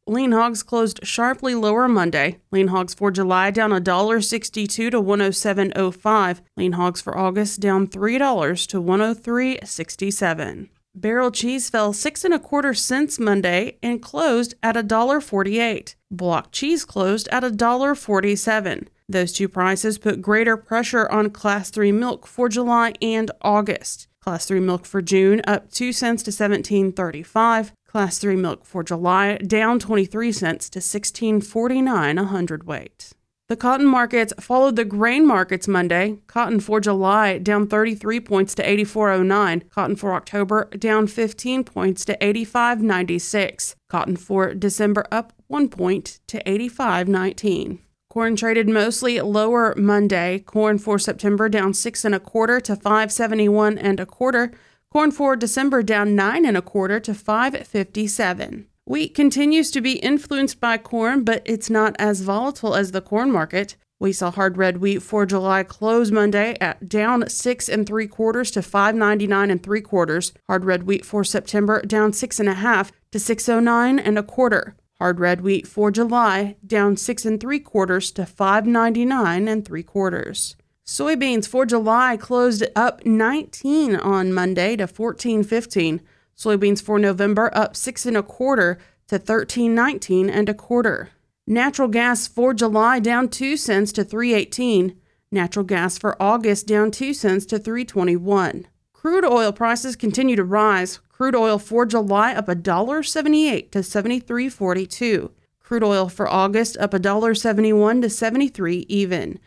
Lean 0.08 0.32
hogs 0.32 0.62
closed 0.62 1.00
sharply 1.04 1.54
lower 1.54 1.88
Monday. 1.88 2.38
Lean 2.50 2.68
hogs 2.68 2.94
for 2.94 3.10
July 3.10 3.50
down 3.50 3.70
$1.62 3.70 4.66
to 4.68 4.90
107.05. 4.90 6.40
Lean 6.56 6.72
hogs 6.72 7.00
for 7.00 7.16
August 7.16 7.60
down 7.60 7.86
$3 7.86 8.66
to 8.68 8.82
103.67. 8.82 10.68
Barrel 10.94 11.30
cheese 11.30 11.70
fell 11.70 11.92
six 11.92 12.24
and 12.24 12.34
a 12.34 12.38
quarter 12.38 12.74
cents 12.74 13.20
Monday 13.20 13.78
and 13.82 14.02
closed 14.02 14.54
at 14.62 14.74
$1.48. 14.74 15.94
Block 16.10 16.50
cheese 16.50 16.84
closed 16.84 17.28
at 17.28 17.44
$1.47. 17.44 18.88
Those 19.08 19.32
two 19.32 19.48
prices 19.48 19.98
put 19.98 20.20
greater 20.20 20.56
pressure 20.56 21.08
on 21.08 21.30
Class 21.30 21.70
3 21.70 21.92
milk 21.92 22.26
for 22.26 22.48
July 22.48 22.94
and 23.00 23.30
August. 23.42 24.08
Class 24.20 24.46
3 24.46 24.60
milk 24.60 24.84
for 24.84 25.00
June 25.00 25.40
up 25.46 25.70
2 25.70 25.92
cents 25.92 26.22
to 26.24 26.30
17.35. 26.30 27.72
Class 27.88 28.18
3 28.18 28.36
milk 28.36 28.66
for 28.66 28.84
July 28.84 29.38
down 29.38 29.78
23 29.78 30.30
cents 30.30 30.68
to 30.68 30.78
16.49 30.78 32.20
a 32.20 32.24
hundredweight. 32.24 33.12
The 33.48 33.56
cotton 33.56 33.86
markets 33.86 34.34
followed 34.38 34.76
the 34.76 34.84
grain 34.84 35.26
markets 35.26 35.66
Monday. 35.66 36.18
Cotton 36.26 36.60
for 36.60 36.80
July 36.80 37.38
down 37.38 37.66
33 37.66 38.20
points 38.20 38.54
to 38.56 38.62
84.09. 38.62 39.70
Cotton 39.70 39.96
for 39.96 40.12
October 40.12 40.66
down 40.76 41.06
15 41.06 41.64
points 41.64 42.04
to 42.04 42.18
85.96. 42.18 43.74
Cotton 43.88 44.16
for 44.16 44.52
December 44.52 45.06
up 45.10 45.32
1 45.46 45.70
point 45.70 46.20
to 46.26 46.44
85.19. 46.44 47.78
Corn 48.10 48.36
traded 48.36 48.68
mostly 48.68 49.18
lower 49.18 49.74
Monday. 49.78 50.40
Corn 50.40 50.76
for 50.76 50.98
September 50.98 51.48
down 51.48 51.72
six 51.72 52.04
and 52.04 52.14
a 52.14 52.20
quarter 52.20 52.60
to 52.60 52.76
571 52.76 53.78
and 53.78 53.98
a 53.98 54.04
quarter. 54.04 54.52
Corn 54.90 55.10
for 55.10 55.36
December 55.36 55.82
down 55.82 56.14
nine 56.14 56.46
and 56.46 56.56
a 56.56 56.62
quarter 56.62 56.98
to 56.98 57.12
557. 57.12 58.66
Wheat 58.86 59.14
continues 59.14 59.70
to 59.70 59.82
be 59.82 59.98
influenced 59.98 60.60
by 60.60 60.78
corn, 60.78 61.24
but 61.24 61.42
it's 61.44 61.68
not 61.68 61.94
as 61.98 62.22
volatile 62.22 62.74
as 62.74 62.92
the 62.92 63.02
corn 63.02 63.30
market. 63.30 63.76
We 64.00 64.14
saw 64.14 64.30
hard 64.30 64.56
red 64.56 64.78
wheat 64.78 65.02
for 65.02 65.26
July 65.26 65.62
close 65.62 66.10
Monday 66.10 66.56
at 66.58 66.88
down 66.88 67.28
six 67.28 67.68
and 67.68 67.86
three 67.86 68.06
quarters 68.06 68.50
to 68.52 68.62
599 68.62 69.50
and 69.50 69.62
three 69.62 69.82
quarters. 69.82 70.32
Hard 70.46 70.64
red 70.64 70.84
wheat 70.84 71.04
for 71.04 71.22
September 71.22 71.82
down 71.82 72.14
six 72.14 72.40
and 72.40 72.48
a 72.48 72.54
half 72.54 72.90
to 73.12 73.18
609 73.18 73.98
and 73.98 74.18
a 74.18 74.22
quarter. 74.22 74.74
Hard 74.98 75.20
red 75.20 75.42
wheat 75.42 75.66
for 75.66 75.90
July 75.90 76.56
down 76.66 76.96
six 76.96 77.26
and 77.26 77.38
three 77.38 77.60
quarters 77.60 78.10
to 78.12 78.24
599 78.24 79.48
and 79.48 79.66
three 79.66 79.82
quarters. 79.82 80.56
Soybeans 80.88 81.46
for 81.46 81.66
July 81.66 82.16
closed 82.16 82.64
up 82.74 83.04
19 83.04 83.94
on 83.94 84.32
Monday 84.32 84.74
to 84.74 84.86
14.15. 84.86 86.00
Soybeans 86.34 86.82
for 86.82 86.98
November 86.98 87.50
up 87.54 87.76
six 87.76 88.06
and 88.06 88.16
a 88.16 88.22
quarter 88.22 88.78
to 89.08 89.18
13.19 89.18 90.30
and 90.30 90.48
a 90.48 90.54
quarter. 90.54 91.10
Natural 91.46 91.88
gas 91.88 92.26
for 92.26 92.54
July 92.54 93.00
down 93.00 93.28
2 93.28 93.58
cents 93.58 93.92
to 93.92 94.02
3.18. 94.02 94.96
Natural 95.30 95.62
gas 95.66 95.98
for 95.98 96.16
August 96.18 96.66
down 96.66 96.90
2 96.90 97.12
cents 97.12 97.44
to 97.44 97.58
3.21. 97.58 98.64
Crude 98.94 99.26
oil 99.26 99.52
prices 99.52 99.94
continue 99.94 100.36
to 100.36 100.44
rise. 100.44 101.00
Crude 101.10 101.36
oil 101.36 101.58
for 101.58 101.84
July 101.84 102.32
up 102.32 102.46
$1.78 102.46 103.70
to 103.72 103.80
73.42. 103.80 105.32
Crude 105.60 105.84
oil 105.84 106.08
for 106.08 106.26
August 106.26 106.78
up 106.78 106.92
$1.71 106.92 108.00
to 108.00 108.08
73 108.08 108.86
even. 108.88 109.38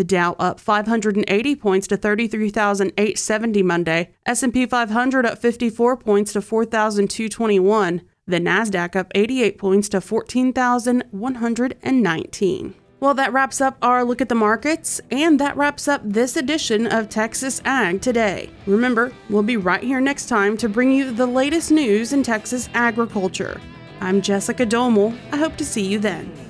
The 0.00 0.04
Dow 0.04 0.34
up 0.38 0.58
580 0.58 1.56
points 1.56 1.86
to 1.88 1.98
33,870 1.98 3.62
Monday. 3.62 4.08
S&P 4.24 4.64
500 4.64 5.26
up 5.26 5.36
54 5.36 5.98
points 5.98 6.32
to 6.32 6.40
4,221. 6.40 8.00
The 8.26 8.40
Nasdaq 8.40 8.96
up 8.96 9.12
88 9.14 9.58
points 9.58 9.90
to 9.90 10.00
14,119. 10.00 12.74
Well, 12.98 13.12
that 13.12 13.32
wraps 13.34 13.60
up 13.60 13.76
our 13.82 14.02
look 14.02 14.22
at 14.22 14.30
the 14.30 14.34
markets, 14.34 15.02
and 15.10 15.38
that 15.38 15.58
wraps 15.58 15.86
up 15.86 16.00
this 16.02 16.34
edition 16.34 16.86
of 16.86 17.10
Texas 17.10 17.60
Ag 17.66 18.00
Today. 18.00 18.48
Remember, 18.64 19.12
we'll 19.28 19.42
be 19.42 19.58
right 19.58 19.82
here 19.82 20.00
next 20.00 20.30
time 20.30 20.56
to 20.56 20.70
bring 20.70 20.92
you 20.92 21.12
the 21.12 21.26
latest 21.26 21.70
news 21.70 22.14
in 22.14 22.22
Texas 22.22 22.70
agriculture. 22.72 23.60
I'm 24.00 24.22
Jessica 24.22 24.64
Domel. 24.64 25.18
I 25.30 25.36
hope 25.36 25.58
to 25.58 25.64
see 25.66 25.84
you 25.84 25.98
then. 25.98 26.49